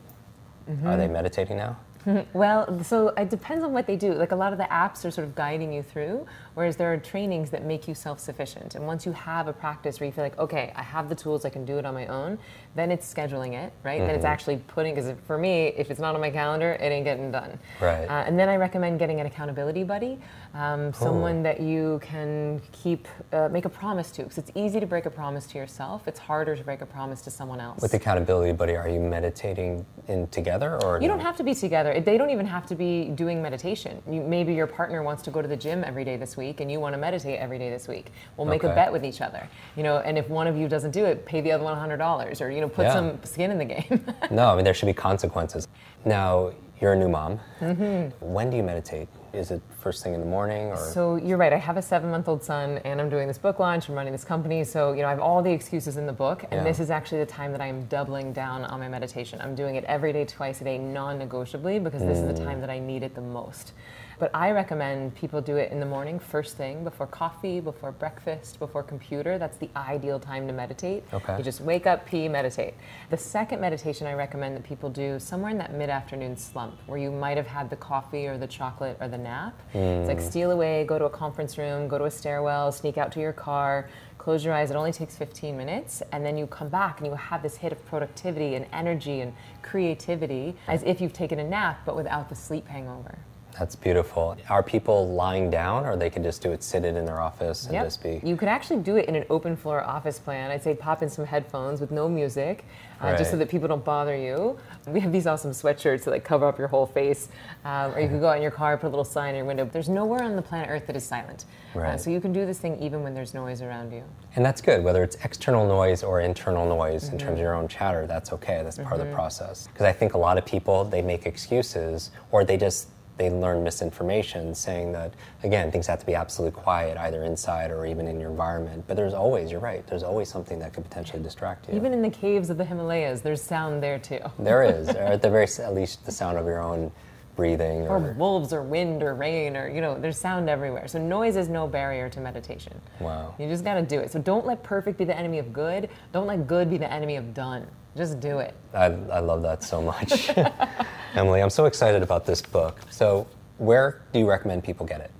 Are 0.87 0.97
they 0.97 1.09
meditating 1.09 1.57
now? 1.57 1.77
Well, 2.33 2.83
so 2.85 3.09
it 3.09 3.31
depends 3.31 3.65
on 3.65 3.73
what 3.73 3.87
they 3.87 3.97
do. 3.97 4.13
Like 4.13 4.33
a 4.33 4.37
lot 4.37 4.53
of 4.53 4.59
the 4.59 4.65
apps 4.65 5.05
are 5.05 5.11
sort 5.11 5.27
of 5.27 5.35
guiding 5.35 5.73
you 5.73 5.83
through, 5.83 6.27
whereas 6.55 6.77
there 6.77 6.93
are 6.93 6.97
trainings 6.97 7.51
that 7.51 7.65
make 7.65 7.89
you 7.89 7.95
self 7.95 8.21
sufficient. 8.21 8.75
And 8.75 8.87
once 8.87 9.07
you 9.07 9.13
have 9.13 9.49
a 9.49 9.53
practice 9.53 10.01
where 10.01 10.07
you 10.07 10.13
feel 10.13 10.25
like, 10.25 10.39
okay, 10.39 10.73
I 10.77 10.83
have 10.83 11.09
the 11.09 11.15
tools, 11.15 11.45
I 11.45 11.51
can 11.51 11.65
do 11.65 11.79
it 11.79 11.87
on 11.87 11.95
my 11.95 12.07
own, 12.07 12.39
then 12.75 12.91
it's 12.91 13.13
scheduling 13.13 13.55
it, 13.55 13.73
right? 13.83 14.01
Then 14.01 14.15
it's 14.15 14.25
actually 14.25 14.59
putting, 14.69 14.95
because 14.95 15.13
for 15.27 15.39
me, 15.39 15.69
if 15.69 15.91
it's 15.91 16.01
not 16.01 16.15
on 16.15 16.21
my 16.21 16.31
calendar, 16.31 16.73
it 16.73 16.93
ain't 16.93 17.05
getting 17.05 17.31
done. 17.31 17.59
Right. 17.81 18.05
Uh, 18.05 18.25
and 18.27 18.39
then 18.39 18.49
I 18.49 18.57
recommend 18.57 18.99
getting 18.99 19.21
an 19.21 19.27
accountability 19.27 19.83
buddy, 19.83 20.19
um, 20.55 20.93
someone 20.93 21.43
that 21.43 21.61
you 21.61 22.01
can 22.03 22.61
keep, 22.73 23.09
uh, 23.33 23.49
make 23.49 23.65
a 23.65 23.71
promise 23.71 24.11
to. 24.13 24.23
Because 24.23 24.39
it's 24.39 24.53
easy 24.55 24.79
to 24.79 24.87
break 24.87 25.07
a 25.07 25.11
promise 25.11 25.47
to 25.49 25.59
yourself, 25.59 26.07
it's 26.07 26.19
harder 26.19 26.55
to 26.55 26.63
break 26.63 26.83
a 26.83 26.87
promise 26.87 27.23
to 27.23 27.31
someone 27.31 27.61
else. 27.61 27.81
With 27.81 27.95
accountability 27.95 28.53
buddy, 28.53 28.77
are 28.77 28.89
you 28.89 29.01
meditating 29.01 29.87
in 30.09 30.27
together 30.29 30.79
or 30.85 31.01
You 31.01 31.09
no? 31.09 31.15
don't 31.15 31.25
have 31.25 31.37
to 31.39 31.45
be 31.45 31.55
together. 31.55 31.93
They 32.05 32.19
don't 32.19 32.31
even 32.31 32.47
have 32.47 32.67
to 32.67 32.75
be 32.75 33.07
doing 33.15 33.41
meditation. 33.43 34.03
You, 34.11 34.21
maybe 34.21 34.55
your 34.55 34.67
partner 34.67 35.03
wants 35.03 35.23
to 35.25 35.31
go 35.31 35.41
to 35.43 35.49
the 35.49 35.57
gym 35.57 35.85
every 35.85 36.05
day 36.05 36.17
this 36.17 36.37
week, 36.37 36.61
and 36.61 36.71
you 36.71 36.81
want 36.81 36.95
to 36.95 36.99
meditate 36.99 37.39
every 37.39 37.59
day 37.59 37.71
this 37.71 37.89
week. 37.89 38.13
We'll 38.37 38.47
make 38.47 38.65
a 38.65 38.69
bet 38.69 38.93
with 38.93 39.05
each 39.05 39.21
other. 39.21 39.49
You 39.77 39.83
know, 39.83 39.99
and 39.99 40.19
if 40.19 40.29
one 40.29 40.47
of 40.47 40.57
you 40.57 40.69
doesn't 40.69 40.91
do 40.91 41.05
it, 41.05 41.25
pay 41.27 41.41
the 41.41 41.53
other 41.53 41.65
one 41.65 41.77
hundred 41.77 41.99
dollars, 41.99 42.41
or 42.41 42.51
you 42.51 42.61
know, 42.61 42.69
put 42.69 42.85
Yeah. 42.87 42.93
some 42.95 43.19
skin 43.25 43.51
in 43.51 43.59
the 43.59 43.65
game. 43.65 44.05
No, 44.31 44.49
I 44.49 44.57
mean 44.57 44.65
there 44.65 44.75
should 44.75 44.87
be 44.87 44.93
consequences. 44.93 45.69
Now 46.05 46.53
you're 46.81 46.93
a 46.93 46.99
new 46.99 47.09
mom. 47.09 47.41
Mm-hmm. 47.61 48.33
When 48.33 48.51
do 48.51 48.57
you 48.57 48.63
meditate? 48.63 49.09
Is 49.37 49.51
it 49.51 49.61
first 49.81 50.03
thing 50.03 50.15
in 50.15 50.21
the 50.21 50.27
morning 50.27 50.69
or? 50.69 50.79
So 50.79 51.17
you're 51.17 51.37
right. 51.37 51.53
I 51.53 51.59
have 51.59 51.77
a 51.77 51.83
seven-month-old 51.83 52.43
son, 52.43 52.79
and 52.85 53.01
I'm 53.01 53.11
doing 53.11 53.29
this 53.29 53.37
book 53.37 53.59
launch. 53.59 53.89
I'm 53.89 53.95
running 53.95 54.13
this 54.13 54.25
company, 54.25 54.65
so 54.65 54.93
you 54.93 55.03
know 55.03 55.09
I 55.09 55.11
have 55.11 55.21
all 55.21 55.43
the 55.43 55.53
excuses 55.53 55.99
in 55.99 56.07
the 56.07 56.13
book, 56.13 56.45
and 56.45 56.61
Yeah. 56.61 56.65
this 56.65 56.81
is 56.81 56.91
actually 56.91 57.19
the 57.19 57.27
time 57.27 57.53
that 57.53 57.61
I 57.61 57.67
am 57.67 57.85
doubling 57.85 58.33
down 58.33 58.65
on 58.65 58.81
my 58.81 58.89
meditation. 58.89 59.39
I'm 59.43 59.55
doing 59.55 59.77
it 59.77 59.85
every 59.85 60.13
day, 60.15 60.25
twice 60.25 60.63
a 60.63 60.65
day, 60.65 60.79
non-negotiably, 60.79 61.79
because 61.81 62.01
this 62.03 62.19
is 62.19 62.27
the 62.27 62.41
Mm. 62.43 62.47
time 62.47 62.61
that 62.63 62.71
I 62.71 62.79
need 62.79 63.03
it 63.03 63.15
the 63.15 63.21
most. 63.21 63.73
But 64.19 64.31
I 64.33 64.51
recommend 64.53 65.15
people 65.15 65.43
do 65.43 65.57
it 65.57 65.71
in 65.71 65.79
the 65.79 65.87
morning, 65.87 66.19
first 66.19 66.57
thing, 66.57 66.85
before 66.85 67.07
coffee, 67.07 67.61
before 67.61 67.93
breakfast, 67.93 68.59
before 68.59 68.83
computer. 68.83 69.37
That's 69.37 69.59
the 69.59 69.69
ideal 69.77 70.19
time 70.19 70.47
to 70.47 70.55
meditate. 70.55 71.05
Okay. 71.13 71.37
You 71.37 71.45
just 71.45 71.61
wake 71.61 71.87
up, 71.87 72.07
pee, 72.07 72.27
meditate. 72.27 72.75
The 73.11 73.17
second 73.19 73.61
meditation 73.61 74.07
I 74.07 74.15
recommend 74.15 74.57
that 74.57 74.65
people 74.65 74.89
do 74.89 75.19
somewhere 75.19 75.51
in 75.51 75.59
that 75.59 75.75
mid-afternoon 75.75 76.39
slump, 76.39 76.79
where 76.87 76.99
you 76.99 77.11
might 77.11 77.37
have 77.37 77.47
had 77.47 77.69
the 77.69 77.77
coffee 77.77 78.27
or 78.27 78.39
the 78.39 78.47
chocolate 78.47 78.97
or 79.01 79.09
the 79.09 79.19
nap. 79.19 79.61
It's 79.75 80.09
like 80.09 80.21
hmm. 80.21 80.27
steal 80.27 80.51
away, 80.51 80.85
go 80.85 80.99
to 80.99 81.05
a 81.05 81.11
conference 81.11 81.59
room, 81.59 81.87
go 81.87 81.99
to 81.99 82.05
a 82.05 82.11
stairwell, 82.11 82.73
sneak 82.73 82.97
out 82.97 83.13
to 83.13 83.21
your 83.21 83.35
car, 83.35 83.91
close 84.17 84.45
your 84.45 84.55
eyes. 84.55 84.71
It 84.71 84.77
only 84.77 84.93
takes 84.93 85.15
15 85.15 85.57
minutes, 85.57 86.03
and 86.13 86.25
then 86.25 86.39
you 86.39 86.47
come 86.47 86.71
back 86.71 87.01
and 87.01 87.07
you 87.07 87.15
have 87.15 87.43
this 87.43 87.57
hit 87.57 87.71
of 87.71 87.85
productivity 87.85 88.55
and 88.55 88.67
energy 88.73 89.21
and 89.21 89.35
creativity, 89.63 90.57
as 90.69 90.83
if 90.85 91.03
you've 91.03 91.13
taken 91.13 91.39
a 91.39 91.45
nap, 91.45 91.83
but 91.85 91.95
without 91.95 92.31
the 92.31 92.35
sleep 92.35 92.67
hangover. 92.67 93.19
That's 93.59 93.75
beautiful. 93.75 94.37
Are 94.51 94.63
people 94.63 95.09
lying 95.09 95.51
down, 95.51 95.87
or 95.87 95.97
they 95.97 96.11
can 96.11 96.23
just 96.23 96.43
do 96.43 96.53
it 96.53 96.63
seated 96.63 96.95
in 96.97 97.07
their 97.07 97.21
office 97.21 97.65
and 97.65 97.75
Yep. 97.75 97.85
just 97.87 98.03
be? 98.03 98.21
You 98.23 98.37
could 98.37 98.49
actually 98.49 98.81
do 98.83 98.97
it 98.97 99.07
in 99.07 99.15
an 99.17 99.25
open 99.31 99.57
floor 99.57 99.83
office 99.83 100.19
plan. 100.19 100.51
I'd 100.51 100.63
say 100.63 100.75
pop 100.75 101.03
in 101.03 101.09
some 101.09 101.25
headphones 101.25 101.81
with 101.81 101.91
no 101.91 102.07
music, 102.09 102.65
uh, 103.01 103.17
just 103.17 103.31
so 103.31 103.37
that 103.39 103.49
people 103.49 103.67
don't 103.69 103.85
bother 103.85 104.15
you. 104.15 104.59
We 104.87 105.01
have 105.01 105.11
these 105.13 105.27
awesome 105.27 105.53
sweatshirts 105.53 106.05
that 106.05 106.11
like 106.11 106.25
cover 106.25 106.47
up 106.47 106.59
your 106.59 106.69
whole 106.69 106.87
face, 106.87 107.29
um, 107.65 107.95
or 107.95 108.01
you 108.01 108.09
could 108.09 108.21
go 108.21 108.29
out 108.29 108.37
in 108.37 108.43
your 108.43 108.51
car, 108.51 108.77
put 108.77 108.89
a 108.89 108.91
little 108.91 109.05
sign 109.05 109.31
in 109.31 109.37
your 109.37 109.45
window. 109.47 109.65
There's 109.73 109.89
nowhere 109.89 110.23
on 110.23 110.37
the 110.37 110.43
planet 110.43 110.69
Earth 110.71 110.87
that 110.87 110.97
is 110.97 111.05
silent, 111.05 111.47
Uh, 111.75 111.97
so 111.97 112.11
you 112.11 112.21
can 112.21 112.33
do 112.33 112.45
this 112.47 112.59
thing 112.59 112.79
even 112.81 113.03
when 113.03 113.15
there's 113.15 113.33
noise 113.35 113.63
around 113.63 113.93
you. 113.93 114.03
And 114.35 114.45
that's 114.45 114.61
good, 114.61 114.85
whether 114.85 115.03
it's 115.03 115.17
external 115.25 115.67
noise 115.67 116.03
or 116.03 116.21
internal 116.21 116.67
noise 116.69 117.05
in 117.05 117.17
Mm-hmm. 117.17 117.19
terms 117.27 117.39
of 117.39 117.43
your 117.43 117.55
own 117.55 117.69
chatter, 117.69 118.07
that's 118.07 118.33
okay. 118.35 118.61
That's 118.63 118.79
part 118.79 119.01
of 119.01 119.07
the 119.07 119.15
process. 119.15 119.67
Because 119.69 119.87
I 119.87 119.93
think 119.93 120.13
a 120.15 120.19
lot 120.19 120.37
of 120.37 120.45
people, 120.45 120.85
they 120.85 121.01
make 121.03 121.25
excuses 121.27 122.11
or 122.33 122.45
they 122.45 122.57
just, 122.59 122.89
they 123.17 123.31
learn 123.31 123.63
misinformation 123.63 124.55
saying 124.55 124.93
that, 124.93 125.15
again, 125.43 125.71
things 125.71 125.87
have 125.87 125.99
to 126.01 126.07
be 126.07 126.15
absolutely 126.15 126.61
quiet, 126.61 126.97
either 126.99 127.25
inside 127.25 127.71
or 127.71 127.87
even 127.87 128.07
in 128.07 128.21
your 128.21 128.31
environment. 128.31 128.85
But 128.87 128.97
there's 128.97 129.15
always, 129.15 129.51
you're 129.51 129.61
right, 129.61 129.87
there's 129.87 130.03
always 130.03 130.29
something 130.29 130.59
that 130.59 130.73
could 130.75 130.85
potentially 130.85 131.23
distract 131.23 131.69
you. 131.69 131.75
Even 131.75 131.93
in 131.93 132.03
the 132.03 132.11
caves 132.11 132.51
of 132.51 132.59
the 132.59 132.65
Himalayas, 132.65 133.23
there's 133.23 133.43
sound 133.43 133.83
there 133.83 133.99
too. 133.99 134.21
there 134.39 134.63
is, 134.65 134.89
or 134.91 134.99
at 134.99 135.23
the 135.23 135.31
very, 135.31 135.47
at 135.59 135.75
least 135.75 136.05
the 136.05 136.13
sound 136.13 136.39
of 136.39 136.47
your 136.47 136.61
own 136.61 136.93
breathing 137.37 137.83
Or 137.83 137.99
or, 137.99 138.13
wolves, 138.15 138.53
or 138.53 138.63
wind, 138.63 139.03
or 139.03 139.15
rain, 139.15 139.57
or 139.57 139.69
you 139.69 139.83
know, 139.83 139.99
there's 139.99 140.19
sound 140.19 140.49
everywhere. 140.49 140.89
So 140.89 140.99
noise 140.99 141.37
is 141.37 141.49
no 141.49 141.69
barrier 141.69 142.09
to 142.09 142.21
meditation. 142.21 142.81
Wow. 142.99 143.35
You 143.39 143.47
just 143.47 143.63
got 143.63 143.75
to 143.75 143.83
do 143.83 144.01
it. 144.01 144.11
So 144.11 144.19
don't 144.19 144.47
let 144.47 144.63
perfect 144.63 144.99
be 144.99 145.05
the 145.05 145.17
enemy 145.17 145.39
of 145.39 145.53
good. 145.53 145.91
Don't 146.13 146.27
let 146.27 146.47
good 146.47 146.71
be 146.71 146.79
the 146.79 146.91
enemy 146.91 147.17
of 147.17 147.35
done. 147.35 147.67
Just 147.97 148.21
do 148.21 148.39
it. 148.41 148.55
I, 148.75 148.85
I 148.85 149.21
love 149.21 149.41
that 149.43 149.65
so 149.65 149.81
much. 149.81 150.31
Emily, 151.15 151.41
I'm 151.41 151.51
so 151.51 151.65
excited 151.65 152.03
about 152.03 152.27
this 152.27 152.43
book. 152.43 152.79
So, 152.91 153.27
where 153.57 154.03
do 154.13 154.19
you 154.19 154.29
recommend 154.29 154.65
people 154.65 154.85
get 154.85 155.01
it? 155.01 155.11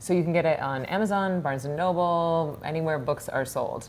So 0.00 0.12
you 0.12 0.24
can 0.24 0.32
get 0.32 0.44
it 0.44 0.58
on 0.60 0.84
Amazon, 0.86 1.40
Barnes 1.40 1.64
and 1.64 1.76
Noble, 1.76 2.60
anywhere 2.64 2.98
books 2.98 3.28
are 3.28 3.44
sold. 3.44 3.88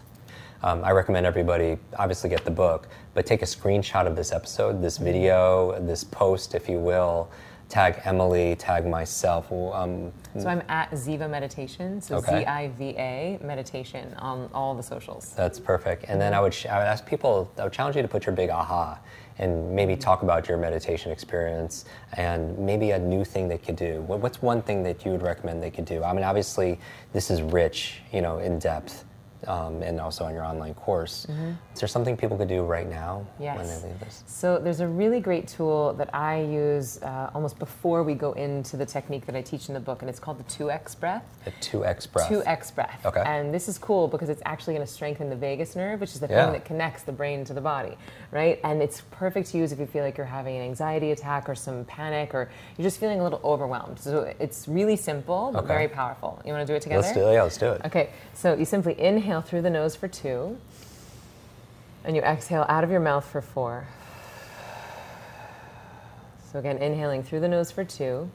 Um, 0.61 0.83
I 0.83 0.91
recommend 0.91 1.25
everybody 1.25 1.77
obviously 1.97 2.29
get 2.29 2.45
the 2.45 2.51
book, 2.51 2.87
but 3.15 3.25
take 3.25 3.41
a 3.41 3.45
screenshot 3.45 4.05
of 4.05 4.15
this 4.15 4.31
episode, 4.31 4.81
this 4.81 4.97
video, 4.97 5.79
this 5.81 6.03
post, 6.03 6.53
if 6.53 6.69
you 6.69 6.77
will. 6.77 7.29
Tag 7.67 8.01
Emily, 8.05 8.55
tag 8.55 8.85
myself. 8.85 9.51
Um, 9.51 10.11
So 10.37 10.47
I'm 10.47 10.61
at 10.69 10.91
Ziva 10.91 11.29
Meditation, 11.29 11.99
so 12.01 12.17
Okay. 12.17 12.39
Z 12.41 12.45
I 12.45 12.67
V 12.69 12.95
A 12.97 13.39
Meditation 13.41 14.13
on 14.19 14.49
all 14.53 14.75
the 14.75 14.83
socials. 14.83 15.33
That's 15.35 15.59
perfect. 15.59 16.05
And 16.07 16.21
then 16.21 16.33
I 16.33 16.39
would, 16.41 16.53
sh- 16.53 16.67
I 16.67 16.77
would 16.77 16.87
ask 16.87 17.05
people, 17.05 17.51
I 17.57 17.63
would 17.63 17.73
challenge 17.73 17.95
you 17.95 18.01
to 18.01 18.07
put 18.07 18.25
your 18.25 18.35
big 18.35 18.49
aha 18.49 18.99
and 19.37 19.71
maybe 19.75 19.95
talk 19.97 20.21
about 20.21 20.47
your 20.47 20.57
meditation 20.57 21.11
experience 21.11 21.85
and 22.13 22.57
maybe 22.57 22.91
a 22.91 22.99
new 22.99 23.25
thing 23.25 23.47
they 23.49 23.57
could 23.57 23.75
do. 23.75 24.01
What, 24.01 24.19
what's 24.19 24.41
one 24.41 24.61
thing 24.61 24.83
that 24.83 25.03
you 25.03 25.11
would 25.11 25.23
recommend 25.23 25.61
they 25.61 25.71
could 25.71 25.85
do? 25.85 26.03
I 26.03 26.13
mean, 26.13 26.23
obviously, 26.23 26.79
this 27.13 27.29
is 27.31 27.41
rich, 27.41 28.01
you 28.13 28.21
know, 28.21 28.37
in 28.37 28.59
depth. 28.59 29.05
Um, 29.47 29.83
and 29.83 29.99
also 29.99 30.23
on 30.25 30.33
your 30.33 30.43
online 30.43 30.73
course. 30.73 31.27
Is 31.75 31.79
there 31.81 31.87
something 31.87 32.17
people 32.17 32.35
could 32.37 32.47
do 32.47 32.63
right 32.63 32.89
now 32.89 33.27
when 33.37 33.57
Mm-hmm. 33.57 33.67
They 33.67 33.89
leave 33.89 33.99
this? 33.99 34.23
So 34.25 34.57
there's 34.57 34.79
a 34.79 34.87
really 34.87 35.19
great 35.19 35.47
tool 35.47 35.93
that 35.93 36.09
I 36.15 36.41
use 36.41 36.99
uh, 37.03 37.29
almost 37.35 37.59
before 37.59 38.01
we 38.03 38.15
go 38.15 38.31
into 38.33 38.75
the 38.75 38.85
technique 38.87 39.25
that 39.27 39.35
I 39.35 39.41
teach 39.43 39.67
in 39.67 39.73
the 39.75 39.79
book, 39.79 40.01
and 40.01 40.09
it's 40.09 40.19
called 40.19 40.39
the 40.39 40.43
2x 40.45 40.99
breath. 40.99 41.23
A 41.45 41.51
2x 41.51 42.11
breath. 42.11 42.29
2x 42.31 42.73
breath. 42.73 43.05
Okay. 43.05 43.21
And 43.23 43.53
this 43.53 43.67
is 43.67 43.77
cool 43.77 44.07
because 44.07 44.29
it's 44.29 44.41
actually 44.45 44.73
going 44.73 44.87
to 44.87 44.91
strengthen 44.91 45.29
the 45.29 45.35
vagus 45.35 45.75
nerve, 45.75 46.01
which 46.01 46.13
is 46.15 46.19
the 46.21 46.27
Yeah. 46.27 46.45
thing 46.45 46.53
that 46.53 46.65
connects 46.65 47.03
the 47.03 47.11
brain 47.11 47.43
to 47.45 47.53
the 47.53 47.61
body, 47.61 47.95
right? 48.31 48.59
And 48.63 48.81
it's 48.81 49.01
perfect 49.11 49.49
to 49.51 49.57
use 49.59 49.71
if 49.71 49.79
you 49.79 49.85
feel 49.85 50.03
like 50.03 50.17
you're 50.17 50.25
having 50.25 50.55
an 50.55 50.63
anxiety 50.63 51.11
attack 51.11 51.47
or 51.47 51.53
some 51.55 51.85
panic 51.85 52.33
or 52.33 52.49
you're 52.77 52.83
just 52.85 52.99
feeling 52.99 53.19
a 53.19 53.23
little 53.23 53.41
overwhelmed. 53.43 53.99
So 53.99 54.33
it's 54.39 54.67
really 54.67 54.95
simple 54.95 55.51
but 55.53 55.59
Okay. 55.59 55.67
very 55.67 55.87
powerful. 55.87 56.41
You 56.45 56.53
want 56.53 56.65
to 56.65 56.71
do 56.73 56.75
it 56.75 56.81
together? 56.81 57.01
Let's 57.03 57.13
do 57.13 57.27
it. 57.29 57.33
Yeah, 57.33 57.43
let's 57.43 57.57
do 57.57 57.71
it. 57.73 57.81
Okay, 57.85 58.09
so 58.33 58.55
you 58.55 58.65
simply 58.65 58.99
inhale 58.99 59.34
through 59.41 59.61
the 59.61 59.69
nose 59.69 59.95
for 59.95 60.07
two, 60.07 60.57
and 62.03 62.15
you 62.15 62.21
exhale 62.21 62.65
out 62.69 62.83
of 62.83 62.91
your 62.91 62.99
mouth 62.99 63.25
for 63.25 63.41
four. 63.41 63.87
So 66.51 66.59
again, 66.59 66.77
inhaling 66.77 67.23
through 67.23 67.39
the 67.41 67.47
nose 67.47 67.71
for 67.71 67.83
two, 67.83 68.29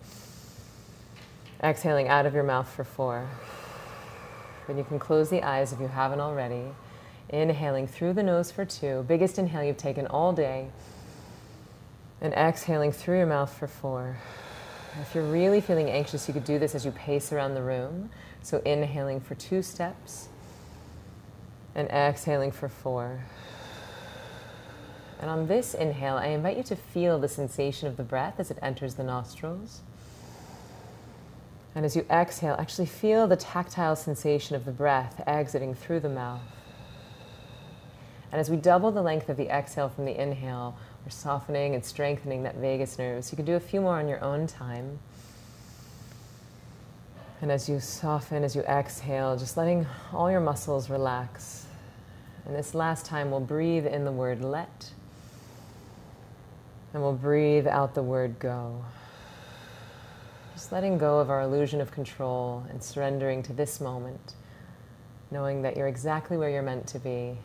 exhaling 1.63 2.09
out 2.09 2.27
of 2.27 2.35
your 2.35 2.43
mouth 2.43 2.69
for 2.69 2.85
four. 2.85 3.29
Then 4.67 4.79
you 4.79 4.85
can 4.85 4.99
close 4.99 5.31
the 5.31 5.43
eyes 5.43 5.73
if 5.73 5.81
you 5.81 5.89
haven't 5.89 6.21
already. 6.21 6.65
Inhaling 7.29 7.87
through 7.87 8.15
the 8.15 8.23
nose 8.23 8.51
for 8.51 8.65
two, 8.65 9.05
biggest 9.07 9.39
inhale 9.39 9.63
you've 9.63 9.77
taken 9.77 10.07
all 10.07 10.33
day, 10.33 10.69
and 12.21 12.35
exhaling 12.35 12.93
through 12.93 13.19
your 13.19 13.27
mouth 13.27 13.53
for 13.53 13.69
four. 13.69 14.17
If 15.01 15.15
you're 15.15 15.25
really 15.25 15.61
feeling 15.61 15.89
anxious, 15.89 16.27
you 16.27 16.35
could 16.35 16.45
do 16.45 16.59
this 16.59 16.75
as 16.75 16.85
you 16.85 16.91
pace 16.91 17.33
around 17.33 17.55
the 17.55 17.63
room. 17.63 18.11
So 18.43 18.59
inhaling 18.65 19.21
for 19.21 19.35
two 19.35 19.63
steps 19.63 20.30
and 21.75 21.89
exhaling 21.89 22.53
for 22.53 22.69
four. 22.69 23.25
And 25.21 25.31
on 25.31 25.47
this 25.49 25.75
inhale, 25.75 26.17
I 26.17 26.29
invite 26.29 26.57
you 26.57 26.63
to 26.65 26.77
feel 26.77 27.19
the 27.19 27.29
sensation 27.29 27.89
of 27.89 27.97
the 27.97 28.03
breath 28.03 28.41
as 28.41 28.51
it 28.51 28.59
enters 28.63 28.95
the 28.95 29.05
nostrils. 29.05 29.83
And 31.75 31.85
as 31.85 31.95
you 31.95 32.07
exhale, 32.11 32.57
actually 32.59 32.87
feel 32.87 33.27
the 33.29 33.37
tactile 33.37 33.97
sensation 33.97 34.57
of 34.57 34.65
the 34.65 34.73
breath 34.73 35.23
exiting 35.27 35.75
through 35.75 36.01
the 36.01 36.09
mouth. 36.09 36.41
And 38.33 38.41
as 38.41 38.49
we 38.49 38.57
double 38.57 38.91
the 38.93 39.03
length 39.03 39.29
of 39.29 39.37
the 39.37 39.49
exhale 39.49 39.89
from 39.89 40.05
the 40.05 40.21
inhale, 40.21 40.77
we're 41.05 41.11
softening 41.11 41.75
and 41.75 41.85
strengthening 41.85 42.43
that 42.45 42.57
vagus 42.57 42.99
nerve. 42.99 43.25
So 43.25 43.33
you 43.33 43.37
can 43.37 43.45
do 43.45 43.57
a 43.57 43.61
few 43.61 43.81
more 43.81 43.99
on 43.99 44.09
your 44.09 44.23
own 44.23 44.47
time. 44.47 45.01
And 47.43 47.51
as 47.51 47.69
you 47.69 47.81
soften, 47.81 48.45
as 48.45 48.55
you 48.55 48.63
exhale, 48.63 49.37
just 49.37 49.57
letting 49.57 49.87
all 50.13 50.31
your 50.31 50.41
muscles 50.41 50.91
relax. 50.91 51.67
And 52.45 52.55
this 52.55 52.75
last 52.75 53.07
time, 53.07 53.31
we'll 53.31 53.41
breathe 53.41 53.87
in 53.87 54.05
the 54.05 54.13
word 54.13 54.43
let. 54.45 54.91
And 56.93 57.03
we'll 57.03 57.15
breathe 57.15 57.67
out 57.67 57.95
the 57.95 58.03
word 58.03 58.39
go. 58.39 58.85
Just 60.55 60.71
letting 60.73 60.99
go 60.99 61.19
of 61.19 61.31
our 61.31 61.41
illusion 61.41 61.81
of 61.81 61.91
control 61.91 62.67
and 62.69 62.83
surrendering 62.83 63.43
to 63.45 63.55
this 63.55 63.81
moment, 63.81 64.35
knowing 65.31 65.63
that 65.63 65.77
you're 65.77 65.89
exactly 65.89 66.37
where 66.37 66.51
you're 66.51 66.63
meant 66.63 66.87
to 66.89 66.99
be 66.99 67.39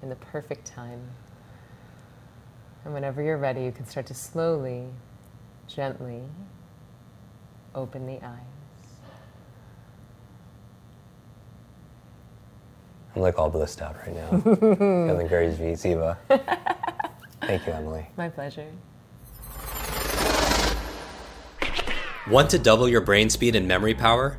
in 0.00 0.08
the 0.08 0.16
perfect 0.16 0.64
time. 0.64 1.02
And 2.86 2.94
whenever 2.94 3.20
you're 3.22 3.36
ready, 3.36 3.62
you 3.62 3.72
can 3.72 3.84
start 3.84 4.06
to 4.06 4.14
slowly, 4.14 4.86
gently 5.68 6.22
open 7.74 8.06
the 8.06 8.24
eyes. 8.24 8.59
I'm 13.14 13.22
like 13.22 13.38
all 13.38 13.50
blissed 13.50 13.82
out 13.82 13.96
right 14.06 14.14
now. 14.14 14.40
Feeling 14.40 15.28
very 15.28 15.48
Ziva. 15.48 16.16
Thank 17.40 17.66
you, 17.66 17.72
Emily. 17.72 18.06
My 18.16 18.28
pleasure. 18.28 18.66
Want 22.28 22.50
to 22.50 22.58
double 22.58 22.88
your 22.88 23.00
brain 23.00 23.28
speed 23.30 23.56
and 23.56 23.66
memory 23.66 23.94
power? 23.94 24.38